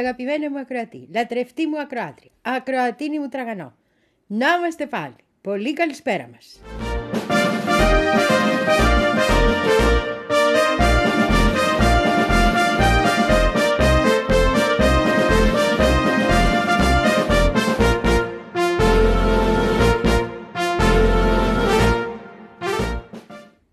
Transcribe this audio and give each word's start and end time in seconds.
αγαπημένη 0.00 0.48
μου 0.48 0.58
ακροατή, 0.58 1.08
λατρευτή 1.14 1.66
μου 1.66 1.80
ακροάτρια, 1.80 2.30
ακροατίνη 2.42 3.18
μου 3.18 3.28
τραγανό. 3.28 3.74
Να 4.26 4.46
είμαστε 4.54 4.86
πάλι. 4.86 5.14
Πολύ 5.40 5.72
καλησπέρα 5.72 6.30
μας. 6.32 6.60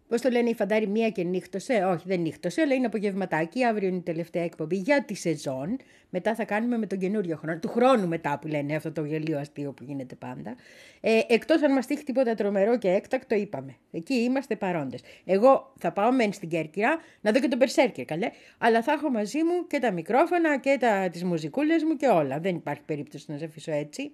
Πώς 0.07 0.21
το 0.21 0.29
λένε 0.29 0.49
οι 0.49 0.53
φαντάροι, 0.53 0.87
μία 0.87 1.09
και 1.09 1.23
νύχτωσε; 1.23 1.73
Όχι, 1.73 2.03
δεν 2.07 2.19
νύχτωσε, 2.19 2.61
αλλά 2.61 2.73
είναι 2.73 2.85
απογευματάκι. 2.85 3.63
Αύριο 3.63 3.87
είναι 3.87 3.97
η 3.97 4.01
τελευταία 4.01 4.43
εκπομπή 4.43 4.75
για 4.75 5.03
τη 5.03 5.13
σεζόν. 5.13 5.77
Μετά 6.09 6.35
θα 6.35 6.45
κάνουμε 6.45 6.77
με 6.77 6.85
τον 6.85 6.97
καινούριο 6.97 7.35
χρόνο. 7.35 7.59
Του 7.59 7.67
χρόνου 7.67 8.07
μετά 8.07 8.39
που 8.41 8.47
λένε 8.47 8.75
αυτό 8.75 8.91
το 8.91 9.03
γελίο 9.03 9.39
αστείο 9.39 9.71
που 9.71 9.83
γίνεται 9.83 10.15
πάντα. 10.15 10.55
Ε, 11.01 11.19
Εκτός 11.27 11.63
αν 11.63 11.73
μας 11.73 11.85
τύχει 11.85 12.03
τίποτα 12.03 12.35
τρομερό 12.35 12.77
και 12.77 12.89
έκτακτο, 12.89 13.35
είπαμε. 13.35 13.75
Εκεί 13.91 14.13
είμαστε 14.13 14.55
παρόντες. 14.55 15.01
Εγώ 15.25 15.73
θα 15.77 15.91
πάω 15.91 16.11
μεν 16.11 16.33
στην 16.33 16.49
Κέρκυρα 16.49 16.97
να 17.21 17.31
δω 17.31 17.39
και 17.39 17.47
τον 17.47 17.59
Περσέρκερ, 17.59 18.05
καλέ. 18.05 18.29
Αλλά 18.57 18.83
θα 18.83 18.91
έχω 18.91 19.09
μαζί 19.09 19.43
μου 19.43 19.67
και 19.67 19.79
τα 19.79 19.91
μικρόφωνα 19.91 20.59
και 20.59 20.79
τις 21.11 21.23
μουζικούλες 21.23 21.83
μου 21.83 21.95
και 21.95 22.07
όλα. 22.07 22.39
Δεν 22.39 22.55
υπάρχει 22.55 22.81
περίπτωση 22.85 23.31
να 23.31 23.37
σε 23.37 23.45
αφήσω 23.45 23.71
έτσι. 23.71 24.11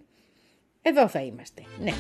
Εδώ 0.81 1.07
θα 1.07 1.19
είμαστε. 1.19 1.61
Ναι. 1.79 1.91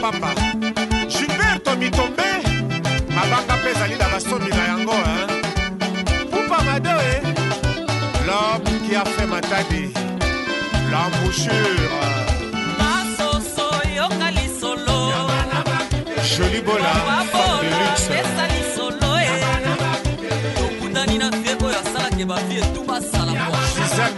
Pambapamba 0.00 0.34
gilberto 1.08 1.76
mitombe 1.76 2.28
mabanga 3.14 3.56
mpe 3.56 3.70
ezali 3.70 3.96
na 3.96 4.08
basomi 4.08 4.50
na 4.50 4.64
yango 4.70 4.96
pupa 6.30 6.62
mado 6.64 6.90
e 7.12 7.20
l'homme 8.26 8.80
qui 8.84 8.96
a 8.96 9.04
fait 9.04 9.26
matadi 9.26 9.92
l'embouchure. 10.90 11.98
Masoso 12.78 13.66
yoka 13.96 14.30
lisolo. 14.30 14.98
Joli 16.36 16.60
bola 16.60 16.94
femme 17.32 17.60
de 17.62 17.68
luxe. 17.80 18.08
pesa 18.08 18.44
lisolo 18.54 19.10
e 19.18 19.36
tokutani 20.58 21.18
na 21.18 21.30
feko 21.30 21.66
oyo 21.66 21.78
asalaki 21.78 22.24
bafie 22.24 22.62
tu 22.74 22.80
basala 22.88 23.32
mwa. 23.32 23.60
Gisèle 23.76 24.14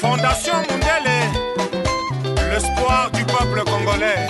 Fondation 0.00 0.54
Mundele, 0.68 1.18
l'espoir 2.50 3.10
du 3.12 3.24
peuple 3.24 3.62
congolais. 3.64 4.26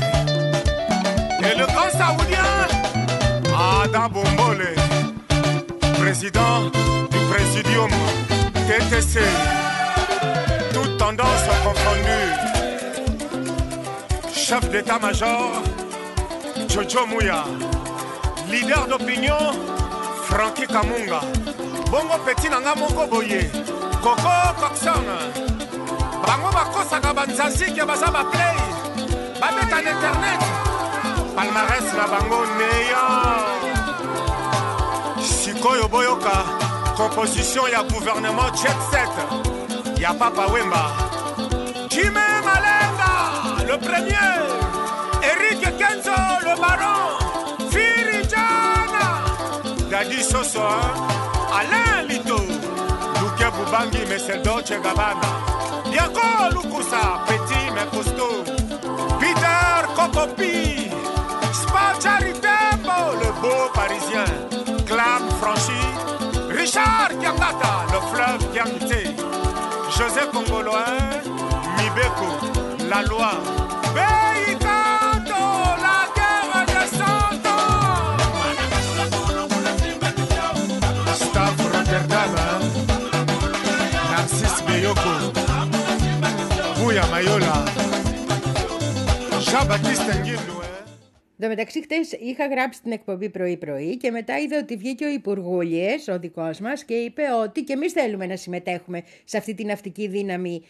Et 1.41 1.59
le 1.59 1.65
grand 1.67 1.91
saoudien, 1.91 2.45
Adam 3.83 4.09
Bombole, 4.11 4.75
président 6.01 6.71
du 7.11 7.19
Présidium 7.31 7.91
TTC. 8.67 9.21
Toutes 10.75 10.99
tendances 10.99 11.49
confondues. 11.65 12.35
Chef 14.35 14.69
d'état-major, 14.71 15.63
Jojo 16.69 17.07
Mouya. 17.07 17.45
Leader 18.51 18.87
d'opinion, 18.87 19.39
Frankie 20.25 20.67
Kamunga. 20.67 21.21
Bongo 21.91 22.17
peti 22.25 22.49
na 22.49 22.59
nga 22.61 22.75
moko 22.75 23.07
boye. 23.07 23.62
Koko 24.03 24.35
Coxon. 24.61 25.07
Bango 26.27 26.51
bakosaka 26.57 27.15
banzazike 27.15 27.85
baza 27.87 28.07
baplay. 28.11 28.57
Babeta 29.41 29.79
na 29.83 29.91
internet. 29.95 30.41
Palmarès 31.37 31.89
na 31.97 32.05
bango 32.13 32.41
neya. 32.59 33.05
Sikoyo 35.21 35.89
boyoka. 35.89 36.37
Composition 36.97 37.67
ya 37.71 37.83
gouvernement 37.85 38.53
jet 38.61 38.79
set. 38.91 39.15
Ya 40.01 40.13
Papa 40.15 40.47
Wemba. 40.53 40.85
Jimé 41.89 42.27
Malenga, 42.47 43.13
le 43.69 43.77
premier. 43.79 44.35
Eric 45.31 45.63
Kenzo, 45.79 46.17
le 46.47 46.55
baron. 46.61 47.03
Firijana. 47.71 49.05
Dadi 49.91 50.23
Soso? 50.23 50.67
Alain 51.53 52.07
Lito. 52.09 52.52
Bubangi, 53.57 53.99
c'est 54.19 54.43
Dolce 54.43 54.75
Gabbana. 54.83 55.31
Yako 55.93 56.55
Lukusa, 56.55 57.25
petit 57.27 57.71
mais 57.75 57.87
costaud. 57.91 58.45
Peter 59.21 59.87
Kokopi. 59.95 60.91
Spa 61.53 61.93
Charitembo, 62.03 62.99
le 63.21 63.31
beau 63.41 63.71
parisien. 63.75 64.25
Clam 64.87 65.23
Franchi. 65.41 65.83
Richard 66.51 67.11
Kiangata, 67.21 67.85
le 67.93 68.01
fleuve 68.11 68.53
Kiangté. 68.53 69.03
José 69.97 70.21
Congolois, 70.33 70.85
Mibeko, 71.77 72.29
la 72.89 73.03
loi. 73.03 73.62
Bouya 87.23 87.39
Mayola, 87.39 87.55
Jean-Baptiste 89.49 90.13
Nguindou, 90.23 90.63
hein? 90.63 90.83
Εν 91.39 91.49
τω 91.49 91.49
μεταξύ, 91.49 91.83
χτες 91.83 92.13
είχα 92.13 92.47
γράψει 92.47 92.83
την 92.83 92.93
εκπομπή 92.93 93.29
πρωί-πρωί 93.29 93.97
και 93.97 94.11
μετά 94.11 94.39
είδα 94.39 94.59
ότι 94.59 94.77
βγήκε 94.77 95.05
ο 95.05 95.09
Υπουργούλιε, 95.09 95.89
ο 96.13 96.19
δικός 96.19 96.59
μας, 96.59 96.85
και 96.85 96.95
είπε 96.95 97.23
ότι 97.43 97.63
και 97.63 97.73
εμείς 97.73 97.93
θέλουμε 97.93 98.27
να 98.27 98.37
συμμετέχουμε 98.37 99.03
σε 99.25 99.37
αυτή 99.37 99.55
την 99.55 99.67
ναυτική 99.67 100.09
δύναμη 100.09 100.63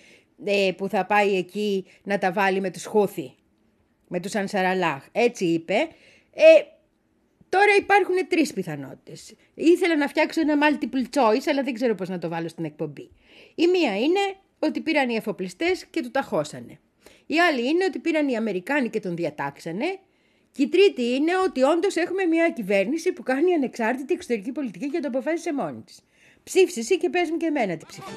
ε, 0.45 0.71
που 0.77 0.89
θα 0.89 1.07
πάει 1.07 1.37
εκεί 1.37 1.87
να 2.03 2.19
τα 2.19 2.33
βάλει 2.33 2.61
με 2.61 2.71
τους 2.71 2.85
Χούθη, 2.85 3.35
με 4.09 4.21
τους 4.21 4.35
Ανσαραλάχ. 4.35 5.05
Έτσι 5.13 5.45
είπε. 5.45 5.75
Ε, 6.35 6.63
τώρα 7.49 7.75
υπάρχουν 7.79 8.15
τρεις 8.29 8.53
πιθανότητες. 8.53 9.35
Ήθελα 9.55 9.97
να 9.97 10.09
φτιάξω 10.09 10.41
ένα 10.41 10.55
multiple 10.59 11.19
choice, 11.19 11.45
αλλά 11.49 11.63
δεν 11.63 11.75
ξέρω 11.75 11.95
πώς 11.95 12.09
να 12.09 12.19
το 12.19 12.29
βάλω 12.29 12.49
στην 12.49 12.65
εκπομπή. 12.65 13.11
Η 13.55 13.67
μία 13.67 13.99
είναι 13.99 14.21
ότι 14.65 14.81
πήραν 14.81 15.09
οι 15.09 15.15
εφοπλιστές 15.15 15.87
και 15.91 16.03
του 16.03 16.11
ταχώσανε. 16.11 16.79
Η 17.27 17.41
άλλη 17.41 17.69
είναι 17.69 17.85
ότι 17.85 17.99
πήραν 17.99 18.29
οι 18.29 18.37
Αμερικάνοι 18.37 18.89
και 18.89 19.01
τον 19.01 19.17
διατάξανε. 19.17 19.99
Και 20.53 20.63
η 20.63 20.69
τρίτη 20.69 21.03
είναι 21.03 21.33
ότι 21.47 21.63
όντως 21.63 21.97
έχουμε 21.97 22.25
μια 22.25 22.51
κυβέρνηση 22.51 23.13
που 23.13 23.23
κάνει 23.23 23.55
ανεξάρτητη 23.55 24.15
εξωτερική 24.15 24.53
πολιτική 24.53 24.91
και 24.91 25.01
το 25.01 25.09
αποφάσισε 25.09 25.53
μόνη 25.53 25.81
της. 25.81 26.01
Ψήφισε 26.45 26.81
εσύ 26.81 26.99
και 26.99 27.11
πες 27.11 27.31
μου 27.31 27.37
και 27.37 27.47
εμένα 27.47 27.77
τι 27.77 27.87
ψηφί. 27.87 28.11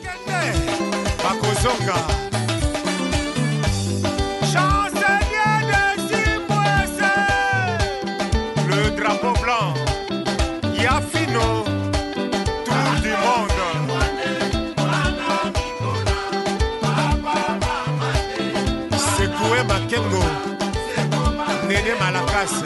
Malakase. 22.06 22.62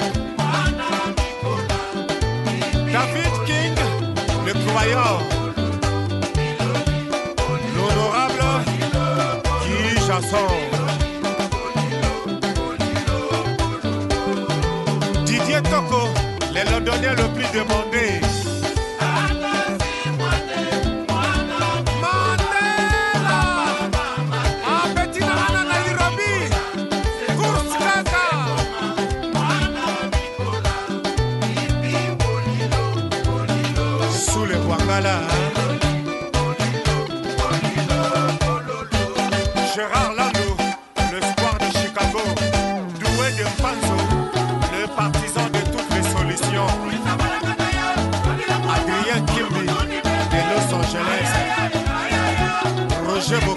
David 2.92 3.34
King, 3.48 3.78
le 4.46 4.54
croyant. 4.66 5.20
L'honorable 7.74 8.44
Guy 9.64 9.96
Jasson. 10.08 10.50
Didier 15.26 15.62
Toko, 15.72 16.10
les 16.54 16.66
Londoniens 16.70 17.16
le 17.16 17.28
plus 17.34 17.50
demandé. 17.58 18.29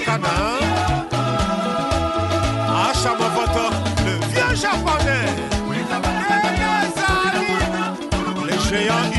Okada. 0.03 0.59
Ah, 2.69 2.93
Chamavoto, 2.93 3.67
le 4.05 4.15
vieux 4.33 4.55
japonais. 4.57 5.31
Et 5.71 5.85
eh, 8.35 8.51
les 8.51 8.59
géants 8.69 9.12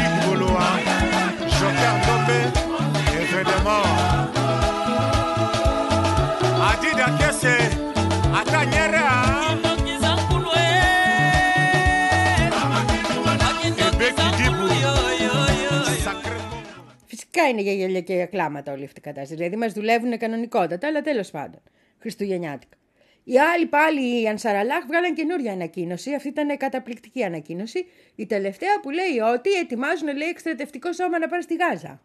Φυσικά 17.43 17.61
είναι 17.61 17.61
για 17.61 17.73
γέλια 17.85 18.01
και 18.01 18.13
για 18.13 18.25
κλάματα 18.25 18.71
όλη 18.71 18.83
αυτή 18.83 18.99
η 18.99 19.01
κατάσταση. 19.03 19.35
Δηλαδή 19.35 19.55
μας 19.55 19.73
δουλεύουν 19.73 20.17
κανονικότατα, 20.17 20.87
αλλά 20.87 21.01
τέλος 21.01 21.31
πάντων. 21.31 21.61
Χριστουγεννιάτικα. 21.99 22.77
Οι 23.23 23.39
άλλοι 23.39 23.65
πάλι, 23.65 24.21
οι 24.21 24.27
Ανσαραλάχ, 24.27 24.85
βγάλαν 24.85 25.13
καινούρια 25.13 25.51
ανακοίνωση. 25.51 26.13
Αυτή 26.13 26.27
ήταν 26.27 26.57
καταπληκτική 26.57 27.23
ανακοίνωση. 27.23 27.85
Η 28.15 28.25
τελευταία 28.25 28.79
που 28.79 28.89
λέει 28.89 29.19
ότι 29.33 29.51
ετοιμάζουν, 29.53 30.15
λέει, 30.17 30.27
εκστρατευτικό 30.27 30.93
σώμα 30.93 31.19
να 31.19 31.27
πάνε 31.27 31.41
στη 31.41 31.55
Γάζα. 31.55 32.01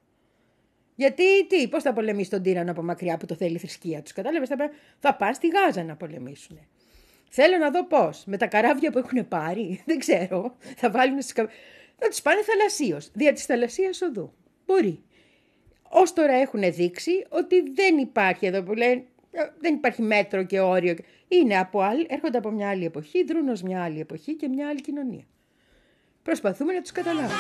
Γιατί, 0.95 1.47
τι, 1.47 1.69
πώς 1.69 1.83
θα 1.83 1.93
πολεμήσει 1.93 2.31
τον 2.31 2.43
τύρανο 2.43 2.71
από 2.71 2.83
μακριά 2.83 3.17
που 3.17 3.27
το 3.27 3.35
θέλει 3.35 3.55
η 3.55 3.59
θρησκεία 3.59 4.03
τους. 4.03 4.13
Κατάλαβες, 4.13 4.49
θα, 4.49 4.57
πά- 4.57 4.73
θα 4.99 5.15
πάνε 5.15 5.33
στη 5.33 5.49
Γάζα 5.49 5.83
να 5.85 5.97
πολεμήσουν. 5.97 6.59
Θέλω 7.29 7.57
να 7.57 7.71
δω 7.71 7.85
πώς. 7.87 8.23
Με 8.27 8.37
τα 8.37 8.47
καράβια 8.47 8.91
που 8.91 8.99
έχουν 8.99 9.29
πάρει, 9.29 9.81
δεν 9.87 9.99
ξέρω. 9.99 10.57
Θα 10.77 10.91
βάλουν 10.91 11.21
στις... 11.21 11.33
κα- 11.33 11.49
Θα 11.99 12.09
τους 12.09 12.23
πάνε 12.23 12.43
θαλασσίως. 12.43 13.11
Δια 13.15 13.33
της 13.33 13.45
θαλασσίας 13.45 14.01
οδού. 14.03 14.33
Μπορεί. 14.67 15.03
Ω 15.91 16.03
τώρα 16.15 16.33
έχουν 16.33 16.61
δείξει 16.73 17.27
ότι 17.29 17.61
δεν 17.71 17.99
υπάρχει 17.99 18.47
εδώ 18.47 18.63
που 18.63 18.73
λένε. 18.73 19.05
ε, 19.31 19.41
Δεν 19.61 19.75
υπάρχει 19.75 20.03
μέτρο 20.03 20.43
και 20.43 20.61
όριο. 20.61 20.95
Είναι 21.29 21.59
από 21.59 21.81
άλλη, 21.81 22.07
έρχονται 22.11 22.39
από 22.39 22.51
μια 22.51 22.69
άλλη 22.69 22.85
εποχή, 22.85 23.25
δρούν 23.25 23.49
ως 23.49 23.63
μια 23.63 23.83
άλλη 23.83 24.01
εποχή 24.01 24.35
και 24.35 24.49
μια 24.49 24.69
άλλη 24.69 24.81
κοινωνία. 24.81 25.25
Προσπαθούμε 26.23 26.73
να 26.73 26.81
τους 26.81 26.93
καταλάβουμε. 26.93 27.35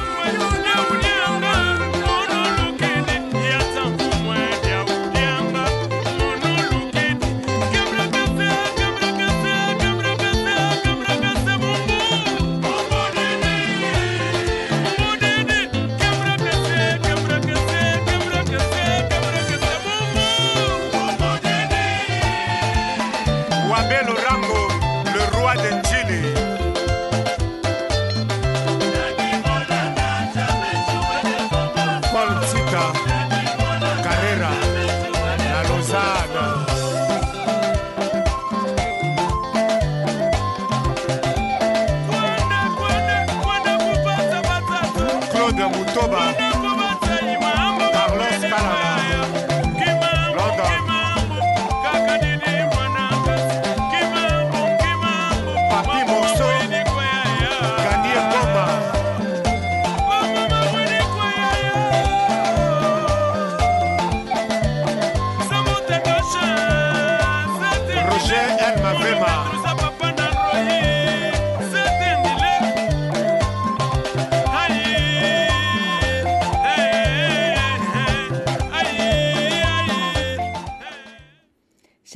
Yeah. 32.78 33.17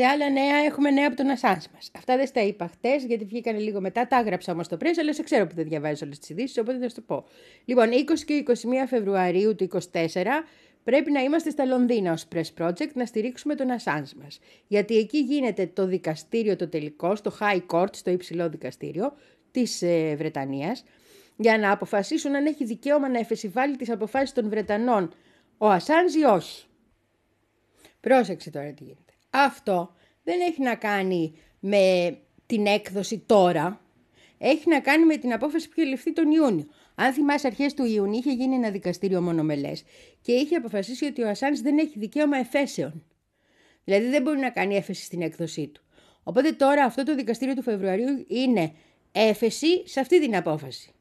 Σε 0.02 0.08
άλλα 0.08 0.30
νέα 0.30 0.56
έχουμε 0.56 0.90
νέα 0.90 1.06
από 1.06 1.16
τον 1.16 1.30
Ασάνς 1.30 1.68
μας. 1.74 1.90
Αυτά 1.96 2.16
δεν 2.16 2.26
στα 2.26 2.42
είπα 2.42 2.68
χτες 2.68 3.04
γιατί 3.04 3.24
βγήκαν 3.24 3.58
λίγο 3.58 3.80
μετά. 3.80 4.06
Τα 4.06 4.18
έγραψα 4.18 4.52
όμως 4.52 4.66
στο 4.66 4.76
πρέσβη, 4.76 5.00
αλλά 5.00 5.14
σε 5.14 5.22
ξέρω 5.22 5.46
που 5.46 5.54
δεν 5.54 5.64
διαβάζεις 5.64 6.02
όλες 6.02 6.18
τις 6.18 6.28
ειδήσεις, 6.28 6.58
οπότε 6.58 6.78
θα 6.78 6.88
σου 6.88 6.94
το 6.94 7.00
πω. 7.00 7.24
Λοιπόν, 7.64 7.90
20 7.90 8.24
και 8.24 8.34
21 8.34 8.52
Φεβρουαρίου 8.88 9.54
του 9.54 9.68
2024 9.92 10.44
πρέπει 10.84 11.10
να 11.10 11.20
είμαστε 11.20 11.50
στα 11.50 11.64
Λονδίνα 11.64 12.12
ως 12.12 12.28
Press 12.34 12.62
Project 12.62 12.92
να 12.94 13.06
στηρίξουμε 13.06 13.54
τον 13.54 13.70
Ασάνς 13.70 14.14
μας. 14.14 14.38
Γιατί 14.66 14.96
εκεί 14.96 15.18
γίνεται 15.18 15.66
το 15.66 15.86
δικαστήριο 15.86 16.56
το 16.56 16.68
τελικό, 16.68 17.16
στο 17.16 17.32
High 17.40 17.62
Court, 17.66 17.96
στο 17.96 18.10
υψηλό 18.10 18.48
δικαστήριο 18.48 19.12
της 19.50 19.82
ε, 19.82 20.14
Βρετανίας, 20.16 20.84
για 21.36 21.58
να 21.58 21.70
αποφασίσουν 21.70 22.34
αν 22.34 22.46
έχει 22.46 22.64
δικαίωμα 22.64 23.08
να 23.08 23.18
εφεσιβάλει 23.18 23.76
τις 23.76 23.90
αποφάσεις 23.90 24.32
των 24.32 24.48
Βρετανών 24.48 25.14
ο 25.58 25.68
Ασάνζ 25.68 26.14
ή 26.14 26.24
όχι. 26.24 26.66
Πρόσεξε 28.00 28.50
τώρα 28.50 28.72
τι 28.72 28.84
γίνεται. 28.84 29.01
Αυτό 29.34 29.94
δεν 30.22 30.40
έχει 30.40 30.62
να 30.62 30.74
κάνει 30.74 31.34
με 31.60 32.16
την 32.46 32.66
έκδοση 32.66 33.18
τώρα. 33.18 33.80
Έχει 34.38 34.68
να 34.68 34.80
κάνει 34.80 35.04
με 35.04 35.16
την 35.16 35.32
απόφαση 35.32 35.68
που 35.68 35.74
είχε 35.76 35.88
ληφθεί 35.88 36.12
τον 36.12 36.30
Ιούνιο. 36.30 36.66
Αν 36.94 37.12
θυμάσαι, 37.12 37.46
αρχές 37.46 37.74
του 37.74 37.84
Ιουνίου 37.84 38.18
είχε 38.18 38.32
γίνει 38.32 38.54
ένα 38.54 38.70
δικαστήριο 38.70 39.22
μονομελές 39.22 39.84
και 40.20 40.32
είχε 40.32 40.56
αποφασίσει 40.56 41.04
ότι 41.04 41.22
ο 41.22 41.28
Ασάνς 41.28 41.60
δεν 41.60 41.78
έχει 41.78 41.98
δικαίωμα 41.98 42.36
εφέσεων. 42.36 43.04
Δηλαδή 43.84 44.06
δεν 44.06 44.22
μπορεί 44.22 44.38
να 44.38 44.50
κάνει 44.50 44.76
έφεση 44.76 45.04
στην 45.04 45.22
έκδοσή 45.22 45.68
του. 45.68 45.82
Οπότε 46.22 46.52
τώρα 46.52 46.84
αυτό 46.84 47.02
το 47.02 47.14
δικαστήριο 47.14 47.54
του 47.54 47.62
Φεβρουαρίου 47.62 48.24
είναι 48.28 48.72
έφεση 49.12 49.88
σε 49.88 50.00
αυτή 50.00 50.20
την 50.20 50.36
απόφαση. 50.36 50.92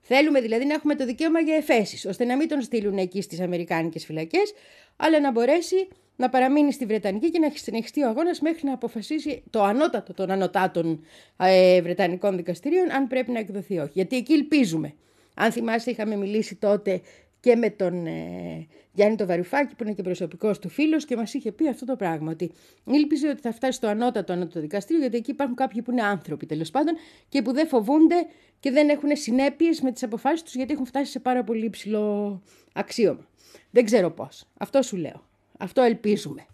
Θέλουμε 0.00 0.40
δηλαδή 0.40 0.64
να 0.64 0.74
έχουμε 0.74 0.94
το 0.94 1.04
δικαίωμα 1.04 1.40
για 1.40 1.54
εφέσεις, 1.54 2.06
ώστε 2.06 2.24
να 2.24 2.36
μην 2.36 2.48
τον 2.48 2.62
στείλουν 2.62 2.98
εκεί 2.98 3.22
στις 3.22 3.40
Αμερικάνικες 3.40 4.04
φυλακές, 4.04 4.52
αλλά 4.96 5.20
να 5.20 5.30
μπορέσει 5.30 5.88
να 6.16 6.28
παραμείνει 6.28 6.72
στη 6.72 6.86
Βρετανική 6.86 7.30
και 7.30 7.38
να 7.38 7.50
συνεχιστεί 7.54 8.02
ο 8.02 8.08
αγώνας 8.08 8.40
μέχρι 8.40 8.66
να 8.66 8.72
αποφασίσει 8.72 9.42
το 9.50 9.62
ανώτατο 9.62 10.14
των 10.14 10.30
ανωτάτων 10.30 11.04
ε, 11.36 11.82
Βρετανικών 11.82 12.36
δικαστηρίων 12.36 12.90
αν 12.92 13.06
πρέπει 13.06 13.30
να 13.30 13.38
εκδοθεί 13.38 13.74
ή 13.74 13.78
όχι. 13.78 13.90
Γιατί 13.92 14.16
εκεί 14.16 14.32
ελπίζουμε. 14.32 14.94
Αν 15.34 15.52
θυμάσαι 15.52 15.90
είχαμε 15.90 16.16
μιλήσει 16.16 16.54
τότε 16.54 17.00
και 17.40 17.56
με 17.56 17.70
τον 17.70 18.06
ε, 18.06 18.66
Γιάννη 18.92 19.16
το 19.16 19.26
Βαρουφάκη 19.26 19.74
που 19.74 19.82
είναι 19.82 19.92
και 19.92 20.02
προσωπικός 20.02 20.58
του 20.58 20.68
φίλος 20.68 21.04
και 21.04 21.16
μας 21.16 21.34
είχε 21.34 21.52
πει 21.52 21.68
αυτό 21.68 21.84
το 21.84 21.96
πράγμα 21.96 22.30
ότι 22.30 22.52
ήλπιζε 22.84 23.28
ότι 23.28 23.40
θα 23.40 23.52
φτάσει 23.52 23.76
στο 23.76 23.86
ανώτατο 23.86 24.32
ανώτατο 24.32 24.60
δικαστήριο 24.60 25.00
γιατί 25.00 25.16
εκεί 25.16 25.30
υπάρχουν 25.30 25.56
κάποιοι 25.56 25.82
που 25.82 25.90
είναι 25.90 26.02
άνθρωποι 26.02 26.46
τέλος 26.46 26.70
πάντων 26.70 26.94
και 27.28 27.42
που 27.42 27.52
δεν 27.52 27.66
φοβούνται 27.66 28.26
και 28.60 28.70
δεν 28.70 28.88
έχουν 28.88 29.16
συνέπειες 29.16 29.80
με 29.80 29.92
τις 29.92 30.02
αποφάσεις 30.02 30.42
τους 30.42 30.54
γιατί 30.54 30.72
έχουν 30.72 30.86
φτάσει 30.86 31.10
σε 31.10 31.18
πάρα 31.20 31.44
πολύ 31.44 31.64
υψηλό 31.64 32.42
αξίωμα. 32.72 33.26
Δεν 33.70 33.84
ξέρω 33.84 34.10
πώς. 34.10 34.44
Αυτό 34.58 34.82
σου 34.82 34.96
λέω. 34.96 35.22
Αυτό 35.58 35.82
ελπίζουμε. 35.82 36.46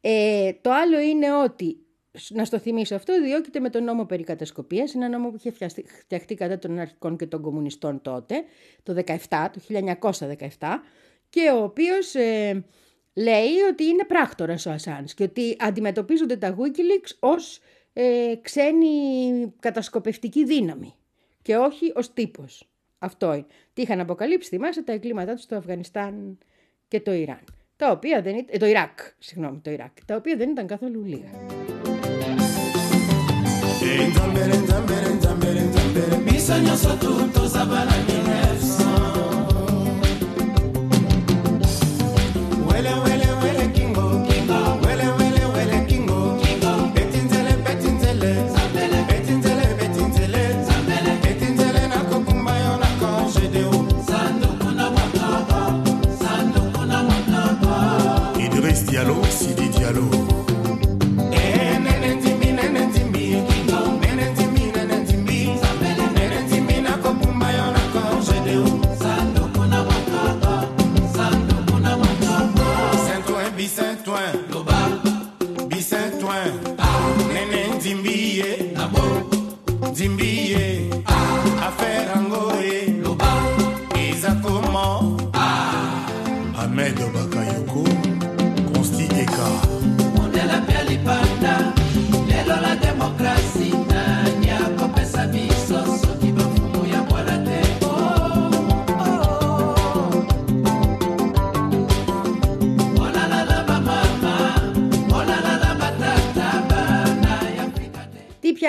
Ε, 0.00 0.52
το 0.60 0.72
άλλο 0.72 1.00
είναι 1.00 1.36
ότι, 1.36 1.76
να 2.28 2.44
στο 2.44 2.58
θυμίσω 2.58 2.94
αυτό, 2.94 3.22
διώκεται 3.22 3.60
με 3.60 3.70
τον 3.70 3.84
νόμο 3.84 4.04
περί 4.04 4.22
κατασκοπίας, 4.22 4.94
ένα 4.94 5.08
νόμο 5.08 5.30
που 5.30 5.36
είχε 5.36 5.50
φτιαχτεί, 5.50 5.84
φτιαχτεί 6.00 6.34
κατά 6.34 6.58
των 6.58 6.78
αρχικών 6.78 7.16
και 7.16 7.26
των 7.26 7.42
κομμουνιστών 7.42 8.02
τότε, 8.02 8.44
το 8.82 8.94
17, 9.06 9.16
το 9.28 9.60
1917, 10.58 10.82
και 11.28 11.50
ο 11.50 11.62
οποίος 11.62 12.14
ε, 12.14 12.64
λέει 13.14 13.60
ότι 13.70 13.84
είναι 13.84 14.04
πράκτορας 14.04 14.66
ο 14.66 14.70
Ασάνς 14.70 15.14
και 15.14 15.22
ότι 15.22 15.56
αντιμετωπίζονται 15.58 16.36
τα 16.36 16.56
Wikileaks 16.56 17.10
ως 17.18 17.60
ε, 17.92 18.34
ξένη 18.42 18.86
κατασκοπευτική 19.60 20.44
δύναμη 20.44 20.94
και 21.42 21.56
όχι 21.56 21.92
ως 21.94 22.12
τύπος. 22.12 22.68
Αυτό 22.98 23.34
είναι. 23.34 23.46
Τι 23.72 23.82
είχαν 23.82 24.00
αποκαλύψει, 24.00 24.48
θυμάσαι, 24.48 24.82
τα 24.82 24.92
εγκλήματά 24.92 25.34
τους 25.34 25.42
στο 25.42 25.56
Αφγανιστάν 25.56 26.38
και 26.88 27.00
το 27.00 27.12
Ιράν. 27.12 27.44
Τα 27.76 27.90
οποία 27.90 28.22
δεν 28.22 28.36
ήταν, 28.36 28.58
το 28.58 28.66
Ιράκ, 28.66 28.98
συγγνώμη, 29.18 29.58
το 29.58 29.70
Ιράκ, 29.70 30.04
τα 30.04 30.16
οποία 30.16 30.36
δεν 30.36 30.50
ήταν 30.50 30.66
καθόλου 30.66 31.04
λίγα. 31.04 31.30
biso 36.46 36.62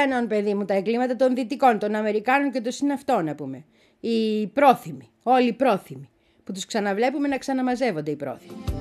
πιάνουν, 0.08 0.28
παιδί 0.28 0.54
μου, 0.54 0.66
τα 0.66 0.74
εγκλήματα 0.74 1.16
των 1.16 1.36
Δυτικών, 1.36 1.80
των 1.80 1.96
Αμερικάνων 1.96 2.52
και 2.52 2.62
των 2.62 2.72
συναυτών, 2.72 3.26
να 3.26 3.36
πούμε. 3.36 3.64
Οι 4.00 4.48
πρόθυμοι, 4.48 5.10
όλοι 5.24 5.48
οι 5.48 5.54
πρόθυμοι, 5.54 6.10
που 6.44 6.52
τους 6.52 6.66
ξαναβλέπουμε 6.66 7.28
να 7.28 7.38
ξαναμαζεύονται 7.38 8.12
οι 8.12 8.16
πρόθυμοι. 8.16 8.77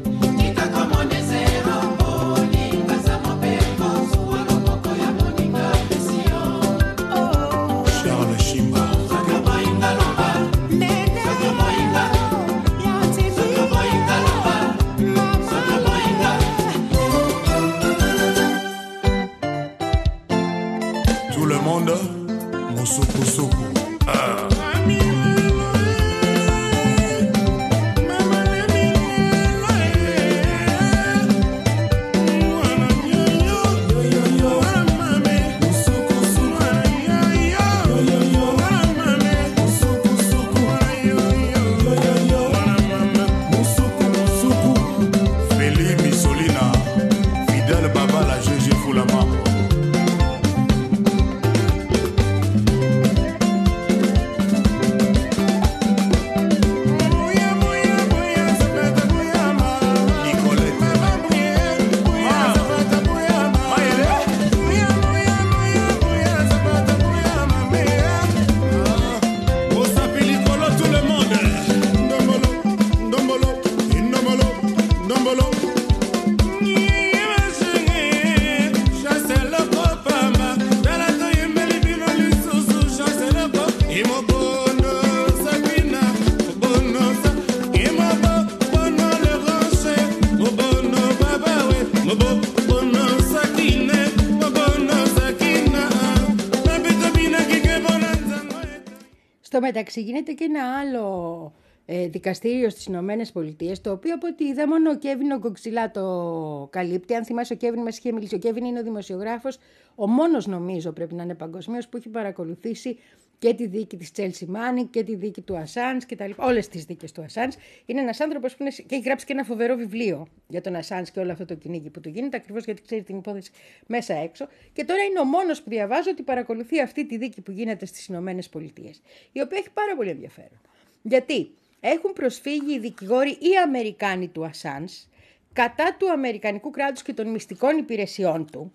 Μεταξύ 99.67 100.03
γίνεται 100.03 100.33
και 100.33 100.45
ένα 100.45 100.79
άλλο 100.79 101.53
ε, 101.87 102.09
δικαστήριο 102.09 102.71
στις 102.71 102.87
Ηνωμένες 102.87 103.33
Πολιτείες, 103.33 103.81
το 103.81 103.91
οποίο 103.91 104.15
από 104.15 104.27
ό,τι 104.27 104.45
είδα 104.45 104.69
μόνο 104.69 104.91
ο 104.91 104.97
Κέβιν 104.97 105.33
ο 105.33 105.39
Κοξιλά 105.39 105.91
το 105.91 106.69
καλύπτει. 106.71 107.15
Αν 107.15 107.25
θυμάσαι 107.25 107.53
ο 107.53 107.57
Κέβιν 107.57 107.83
μας 107.83 107.99
είχε 107.99 108.13
μιλήσει, 108.13 108.35
ο 108.35 108.39
Κέβιν 108.39 108.65
είναι 108.65 108.79
ο 108.79 108.83
δημοσιογράφος, 108.83 109.59
ο 109.95 110.07
μόνος 110.09 110.47
νομίζω 110.47 110.93
πρέπει 110.93 111.15
να 111.15 111.23
είναι 111.23 111.35
παγκοσμίω 111.35 111.81
που 111.91 111.97
έχει 111.97 112.09
παρακολουθήσει 112.09 112.99
και 113.39 113.55
τη 113.55 113.67
δίκη 113.67 113.97
της 113.97 114.13
Τσέλσι 114.13 114.47
Μάνι 114.47 114.85
και 114.85 115.03
τη 115.03 115.15
δίκη 115.15 115.41
του 115.41 115.57
Ασάνς 115.57 116.05
και 116.05 116.17
τα 116.17 116.27
λοιπά. 116.27 116.45
Όλες 116.45 116.69
τις 116.69 116.85
δίκες 116.85 117.13
του 117.13 117.23
Ασάνς. 117.23 117.57
Είναι 117.87 118.01
ένας 118.01 118.21
άνθρωπος 118.21 118.57
που 118.57 118.63
είναι, 118.63 118.71
και 118.71 118.95
έχει 118.95 119.03
γράψει 119.03 119.27
και 119.27 119.33
ένα 119.33 119.45
φοβερό 119.45 119.77
βιβλίο 119.77 120.27
για 120.49 120.61
τον 120.61 120.75
Ασάνς 120.75 121.11
και 121.11 121.21
όλο 121.21 121.33
αυτό 121.33 121.45
το 121.45 121.55
κυνήγι 121.55 121.91
που 121.91 122.01
του 122.01 122.09
γίνεται, 122.09 122.37
ακριβώς 122.37 122.65
γιατί 122.65 122.83
ξέρει 122.83 123.03
την 123.03 123.17
υπόθεση 123.17 123.51
μέσα 123.87 124.15
έξω. 124.15 124.49
Και 124.73 124.85
τώρα 124.85 125.03
είναι 125.03 125.21
ο 125.21 125.25
μόνος 125.25 125.63
που 125.63 125.71
διαβάζω 125.71 126.11
ότι 126.11 126.23
παρακολουθεί 126.23 126.81
αυτή 126.81 127.07
τη 127.07 127.17
δίκη 127.17 127.41
που 127.41 127.51
γίνεται 127.51 127.87
στις 127.87 128.07
Ηνωμένες 128.07 128.49
Πολιτείες, 128.49 129.03
η 129.33 129.41
οποία 129.41 129.59
έχει 129.59 129.71
πάρα 129.71 129.97
πολύ 129.97 130.11
ενδιαφέρον. 130.11 130.61
Γιατί 131.03 131.51
έχουν 131.81 132.13
προσφύγει 132.13 132.75
οι 132.75 132.79
δικηγόροι 132.79 133.31
ή 133.31 133.57
Αμερικάνοι 133.65 134.29
του 134.29 134.45
Ασάνς 134.45 135.07
κατά 135.53 135.97
του 135.99 136.11
Αμερικανικού 136.11 136.71
κράτους 136.71 137.03
και 137.03 137.13
των 137.13 137.29
μυστικών 137.29 137.79
υπηρεσιών 137.79 138.51
του, 138.51 138.73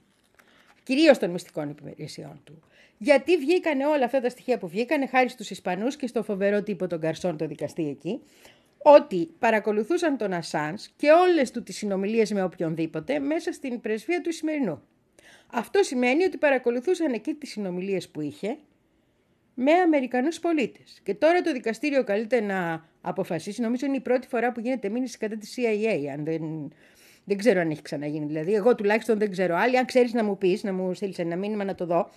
κυρίως 0.84 1.18
των 1.18 1.30
μυστικών 1.30 1.70
υπηρεσιών 1.70 2.42
του, 2.44 2.62
γιατί 3.04 3.38
βγήκαν 3.38 3.82
όλα 3.82 4.06
αυτά 4.06 4.22
τα 4.22 4.30
στοιχεία 4.30 4.58
που 4.58 4.68
βγήκαν 4.68 5.08
χάρη 5.08 5.30
στους 5.30 5.50
Ισπανούς 5.50 5.96
και 5.96 6.08
στο 6.08 6.24
φοβερό 6.24 6.64
τύπο 6.64 6.88
των 6.88 7.00
Καρσών 7.00 7.38
το 7.38 7.48
δικαστή 7.48 7.88
εκεί, 7.88 8.22
ότι 8.78 9.30
παρακολουθούσαν 9.40 10.18
τον 10.18 10.34
Ασάνς 10.34 10.90
και 10.96 11.12
όλες 11.12 11.52
του 11.52 11.64
τις 11.64 11.78
συνομιλίες 11.78 12.32
με 12.32 12.44
οποιονδήποτε 12.44 13.20
μέσα 13.20 13.52
στην 13.52 13.82
πρεσβεία 13.82 14.22
του 14.22 14.30
Ισημερινού. 14.30 14.82
Αυτό 15.48 15.84
σημαίνει 15.84 16.24
ότι 16.24 16.38
παρακολουθούσαν 16.38 17.14
εκεί 17.14 17.34
τις 17.34 17.50
συνομιλίες 17.50 18.10
που 18.10 18.22
είχε 18.22 18.58
με 19.54 19.72
Αμερικανούς 19.72 20.40
πολίτες. 20.40 21.00
Και 21.04 21.14
τώρα 21.14 21.42
το 21.42 21.52
δικαστήριο 21.52 22.04
καλείται 22.04 22.42
να 22.42 22.86
αποφασίσει, 23.02 23.62
νομίζω 23.62 23.86
είναι 23.86 23.96
η 23.96 24.02
πρώτη 24.02 24.28
φορά 24.28 24.52
που 24.52 24.60
γίνεται 24.60 24.90
μήνυση 24.90 25.18
κατά 25.18 25.38
της 25.38 25.56
CIA, 25.58 26.08
αν 26.14 26.24
δεν, 26.24 26.74
δεν 27.26 27.38
ξέρω 27.38 27.60
αν 27.60 27.70
έχει 27.70 27.82
ξαναγίνει. 27.82 28.26
Δηλαδή, 28.26 28.54
εγώ 28.54 28.76
τουλάχιστον 28.76 29.18
δεν 29.18 29.32
ξέρω. 29.32 29.56
Άλλοι, 29.56 29.78
αν 29.78 29.86
ξέρεις 29.86 30.14
να 30.14 30.24
μου 30.24 30.38
πεις, 30.38 30.64
να 30.64 30.74
μου 30.74 30.94
στείλεις 30.94 31.20
ένα 31.20 31.36
μήνυμα 31.36 31.64
να 31.64 31.76
το 31.76 31.86
δω. 31.86 32.10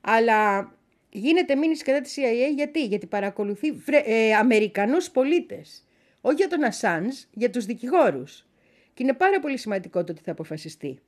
Αλλά 0.00 0.72
γίνεται 1.10 1.54
μήνυση 1.56 1.84
κατά 1.84 2.00
της 2.00 2.16
CIA 2.18 2.54
γιατί, 2.54 2.84
γιατί 2.84 3.06
παρακολουθεί 3.06 3.82
ε, 4.04 4.34
Αμερικανούς 4.34 5.10
πολίτες. 5.10 5.84
Όχι 6.20 6.36
για 6.36 6.48
τον 6.48 6.64
Ασάνς, 6.64 7.26
για 7.32 7.50
τους 7.50 7.64
δικηγόρους. 7.64 8.46
Και 8.94 9.02
είναι 9.02 9.12
πάρα 9.12 9.40
πολύ 9.40 9.56
σημαντικό 9.56 10.04
το 10.04 10.12
ότι 10.12 10.22
θα 10.24 10.30
αποφασιστεί. 10.32 10.98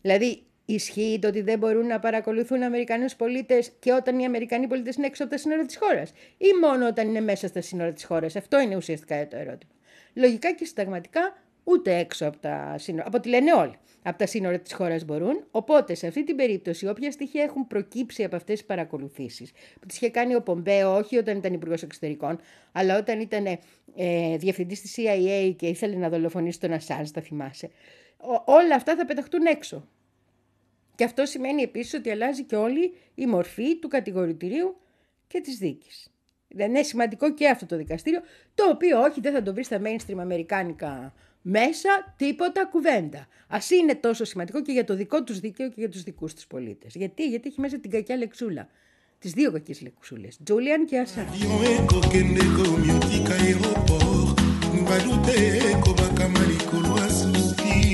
Δηλαδή, 0.00 0.42
ισχύει 0.64 1.18
το 1.20 1.28
ότι 1.28 1.40
δεν 1.40 1.58
μπορούν 1.58 1.86
να 1.86 1.98
παρακολουθούν 1.98 2.62
Αμερικανούς 2.62 3.16
πολίτες 3.16 3.72
και 3.78 3.92
όταν 3.92 4.18
οι 4.18 4.24
Αμερικανοί 4.24 4.66
πολίτες 4.66 4.96
είναι 4.96 5.06
έξω 5.06 5.22
από 5.22 5.32
τα 5.32 5.38
σύνορα 5.38 5.64
της 5.64 5.76
χώρας 5.76 6.12
ή 6.38 6.46
μόνο 6.60 6.86
όταν 6.86 7.08
είναι 7.08 7.20
μέσα 7.20 7.46
στα 7.46 7.60
σύνορα 7.60 7.92
της 7.92 8.04
χώρας. 8.04 8.36
Αυτό 8.36 8.60
είναι 8.60 8.76
ουσιαστικά 8.76 9.28
το 9.28 9.36
ερώτημα. 9.36 9.72
Λογικά 10.14 10.52
και 10.52 10.64
συνταγματικά 10.64 11.36
ούτε 11.68 11.96
έξω 11.96 12.26
από 12.26 12.38
τα 12.38 12.74
σύνορα. 12.78 13.06
Από 13.06 13.16
ό,τι 13.16 13.28
λένε 13.28 13.52
όλοι. 13.52 13.74
Από 14.02 14.18
τα 14.18 14.26
σύνορα 14.26 14.58
της 14.58 14.72
χώρας 14.72 15.04
μπορούν. 15.04 15.44
Οπότε, 15.50 15.94
σε 15.94 16.06
αυτή 16.06 16.24
την 16.24 16.36
περίπτωση, 16.36 16.88
όποια 16.88 17.10
στοιχεία 17.10 17.42
έχουν 17.42 17.66
προκύψει 17.66 18.24
από 18.24 18.36
αυτές 18.36 18.58
τις 18.58 18.66
παρακολουθήσεις, 18.66 19.52
που 19.80 19.86
τις 19.86 19.96
είχε 19.96 20.10
κάνει 20.10 20.34
ο 20.34 20.42
Πομπέο, 20.42 20.96
όχι 20.96 21.16
όταν 21.16 21.36
ήταν 21.36 21.52
υπουργός 21.52 21.82
εξωτερικών, 21.82 22.38
αλλά 22.72 22.98
όταν 22.98 23.20
ήταν 23.20 23.46
ε, 23.96 24.36
διευθυντής 24.36 24.80
της 24.80 24.94
CIA 24.98 25.54
και 25.56 25.66
ήθελε 25.66 25.96
να 25.96 26.08
δολοφονήσει 26.08 26.60
τον 26.60 26.72
Ασάνζ, 26.72 27.10
τα 27.10 27.20
θυμάσαι. 27.20 27.70
όλα 28.44 28.74
αυτά 28.74 28.96
θα 28.96 29.04
πεταχτούν 29.04 29.46
έξω. 29.46 29.88
Και 30.94 31.04
αυτό 31.04 31.26
σημαίνει 31.26 31.62
επίσης 31.62 31.94
ότι 31.94 32.10
αλλάζει 32.10 32.44
και 32.44 32.56
όλη 32.56 32.94
η 33.14 33.26
μορφή 33.26 33.78
του 33.78 33.88
κατηγορητηρίου 33.88 34.76
και 35.26 35.40
της 35.40 35.58
δίκης. 35.58 36.10
Δεν 36.48 36.68
είναι 36.68 36.82
σημαντικό 36.82 37.34
και 37.34 37.48
αυτό 37.48 37.66
το 37.66 37.76
δικαστήριο, 37.76 38.20
το 38.54 38.68
οποίο 38.70 39.00
όχι 39.00 39.20
δεν 39.20 39.32
θα 39.32 39.42
το 39.42 39.52
βρει 39.52 39.64
στα 39.64 39.80
mainstream 39.84 40.18
αμερικάνικα 40.18 41.14
μέσα 41.48 42.14
τίποτα 42.16 42.66
κουβέντα. 42.66 43.18
Α 43.48 43.58
είναι 43.80 43.94
τόσο 43.94 44.24
σημαντικό 44.24 44.62
και 44.62 44.72
για 44.72 44.84
το 44.84 44.94
δικό 44.94 45.24
τους 45.24 45.40
δίκαιο 45.40 45.68
και 45.68 45.74
για 45.76 45.88
τους 45.88 46.02
δικούς 46.02 46.34
τους 46.34 46.46
πολίτες. 46.46 46.94
Γιατί; 46.94 47.28
Γιατί 47.28 47.48
έχει 47.48 47.60
μέσα 47.60 47.78
την 47.78 47.90
κακιά 47.90 48.16
λεξούλα. 48.16 48.68
Τις 49.18 49.32
δύο 49.32 49.52
κακές 49.52 49.80
λεξούλες. 49.80 50.38
Τζούλιαν 50.44 50.86
και 50.86 50.98
Ασά. 50.98 51.26
makasi 51.26 51.54
ya 52.36 52.74
koluka 53.08 53.34
etumba 55.74 56.96
na 56.96 57.08
susi 57.08 57.86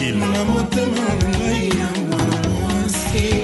kilo 0.00 0.24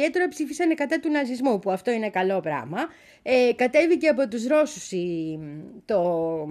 Στον 0.09 0.21
ΟΗΕ 0.21 0.27
τώρα 0.27 0.29
ψήφισαν 0.29 0.75
κατά 0.75 1.01
του 1.01 1.11
ναζισμού, 1.11 1.59
που 1.59 1.71
αυτό 1.71 1.91
είναι 1.91 2.11
καλό 2.11 2.41
πράγμα. 2.41 2.79
Ε, 3.23 3.51
κατέβηκε 3.57 4.09
από 4.09 4.29
τους 4.29 4.47
Ρώσους 4.47 4.93
η- 4.93 5.39
το, 5.85 6.47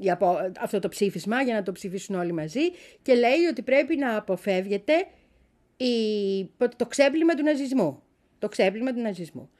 η 0.00 0.10
απο- 0.10 0.38
αυτό 0.60 0.78
το 0.78 0.88
ψήφισμα 0.88 1.42
για 1.42 1.54
να 1.54 1.62
το 1.62 1.72
ψηφίσουν 1.72 2.14
όλοι 2.14 2.32
μαζί 2.32 2.70
και 3.02 3.14
λέει 3.14 3.44
ότι 3.50 3.62
πρέπει 3.62 3.96
να 3.96 4.16
αποφεύγεται 4.16 4.92
η, 5.76 5.94
το 6.76 6.86
ξέπλυμα 6.86 7.34
του 7.34 7.42
ναζισμού. 7.42 8.02
Το 8.38 8.48
ξέπλυμα 8.48 8.92
του 8.92 9.00
ναζισμού. 9.00 9.50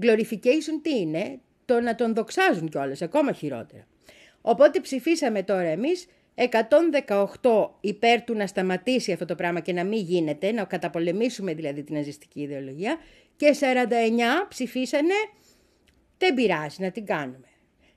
Glorification 0.00 0.78
τι 0.82 0.98
είναι, 0.98 1.38
το 1.64 1.80
να 1.80 1.94
τον 1.94 2.14
δοξάζουν 2.14 2.68
κιόλας, 2.68 3.02
ακόμα 3.02 3.32
χειρότερα. 3.32 3.86
Οπότε 4.40 4.80
ψηφίσαμε 4.80 5.42
τώρα 5.42 5.66
εμείς 5.68 6.06
118 6.36 7.68
υπέρ 7.80 8.22
του 8.22 8.34
να 8.34 8.46
σταματήσει 8.46 9.12
αυτό 9.12 9.24
το 9.24 9.34
πράγμα 9.34 9.60
και 9.60 9.72
να 9.72 9.84
μην 9.84 9.98
γίνεται, 9.98 10.52
να 10.52 10.64
καταπολεμήσουμε 10.64 11.54
δηλαδή 11.54 11.82
την 11.82 11.94
ναζιστική 11.94 12.40
ιδεολογία 12.40 12.98
και 13.36 13.56
49 13.60 13.64
ψηφίσανε 14.48 15.14
δεν 16.18 16.34
πειράζει 16.34 16.82
να 16.82 16.90
την 16.90 17.06
κάνουμε. 17.06 17.48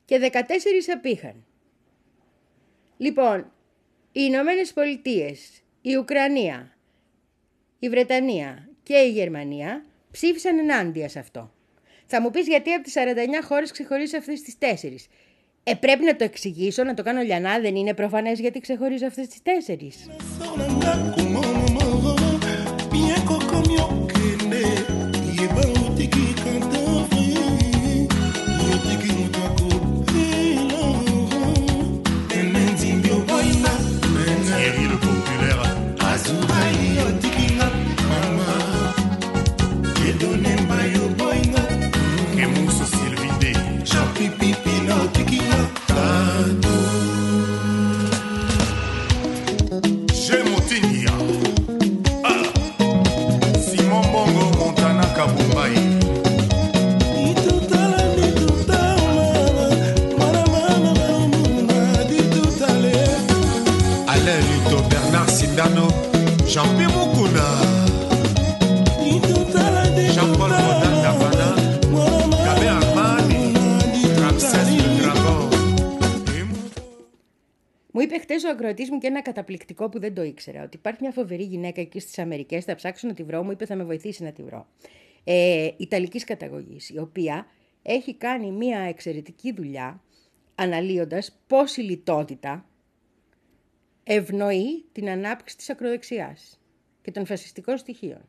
Και 0.05 0.31
14 0.31 0.37
απήχαν. 0.95 1.45
Λοιπόν, 2.97 3.39
οι 4.11 4.21
Ηνωμένε 4.27 4.61
Πολιτείες, 4.73 5.63
η 5.81 5.95
Ουκρανία, 5.95 6.77
η 7.79 7.89
Βρετανία 7.89 8.69
και 8.83 8.95
η 8.95 9.11
Γερμανία 9.11 9.85
ψήφισαν 10.11 10.57
ενάντια 10.57 11.09
σε 11.09 11.19
αυτό. 11.19 11.53
Θα 12.05 12.21
μου 12.21 12.29
πεις 12.29 12.47
γιατί 12.47 12.73
από 12.73 12.83
τις 12.83 12.93
49 12.93 13.43
χώρες 13.43 13.71
ξεχωρίζεις 13.71 14.17
αυτές 14.17 14.41
τις 14.41 14.57
τέσσερις. 14.57 15.07
Ε, 15.69 15.73
πρέπει 15.73 16.05
να 16.05 16.15
το 16.15 16.23
εξηγήσω, 16.23 16.83
να 16.83 16.93
το 16.93 17.03
κάνω 17.03 17.21
λιανά, 17.21 17.59
δεν 17.59 17.75
είναι 17.75 17.93
προφανές 17.93 18.39
γιατί 18.39 18.59
ξεχωρίζω 18.59 19.05
αυτές 19.05 19.27
τις 19.27 19.41
τέσσερις. 19.41 19.95
Ακροατής 78.59 78.89
μου 78.89 78.97
και 78.97 79.07
ένα 79.07 79.21
καταπληκτικό 79.21 79.89
που 79.89 79.99
δεν 79.99 80.13
το 80.13 80.23
ήξερα. 80.23 80.63
Ότι 80.63 80.77
υπάρχει 80.77 80.99
μια 81.01 81.11
φοβερή 81.11 81.43
γυναίκα 81.43 81.81
εκεί 81.81 81.99
στις 81.99 82.19
Αμερικές. 82.19 82.65
Θα 82.65 82.75
ψάξω 82.75 83.07
να 83.07 83.13
τη 83.13 83.23
βρω. 83.23 83.43
Μου 83.43 83.51
είπε 83.51 83.65
θα 83.65 83.75
με 83.75 83.83
βοηθήσει 83.83 84.23
να 84.23 84.31
τη 84.31 84.43
βρω. 84.43 84.67
Ε, 85.23 85.69
Ιταλικής 85.77 86.23
καταγωγής, 86.23 86.89
η 86.89 86.97
οποία 86.99 87.47
έχει 87.81 88.15
κάνει 88.15 88.51
μια 88.51 88.79
εξαιρετική 88.79 89.53
δουλειά 89.53 90.03
αναλύοντας 90.55 91.39
πώς 91.47 91.77
η 91.77 91.81
λιτότητα 91.81 92.65
ευνοεί 94.03 94.85
την 94.91 95.09
ανάπτυξη 95.09 95.57
της 95.57 95.69
ακροδεξιάς 95.69 96.59
και 97.01 97.11
των 97.11 97.25
φασιστικών 97.25 97.77
στοιχείων. 97.77 98.27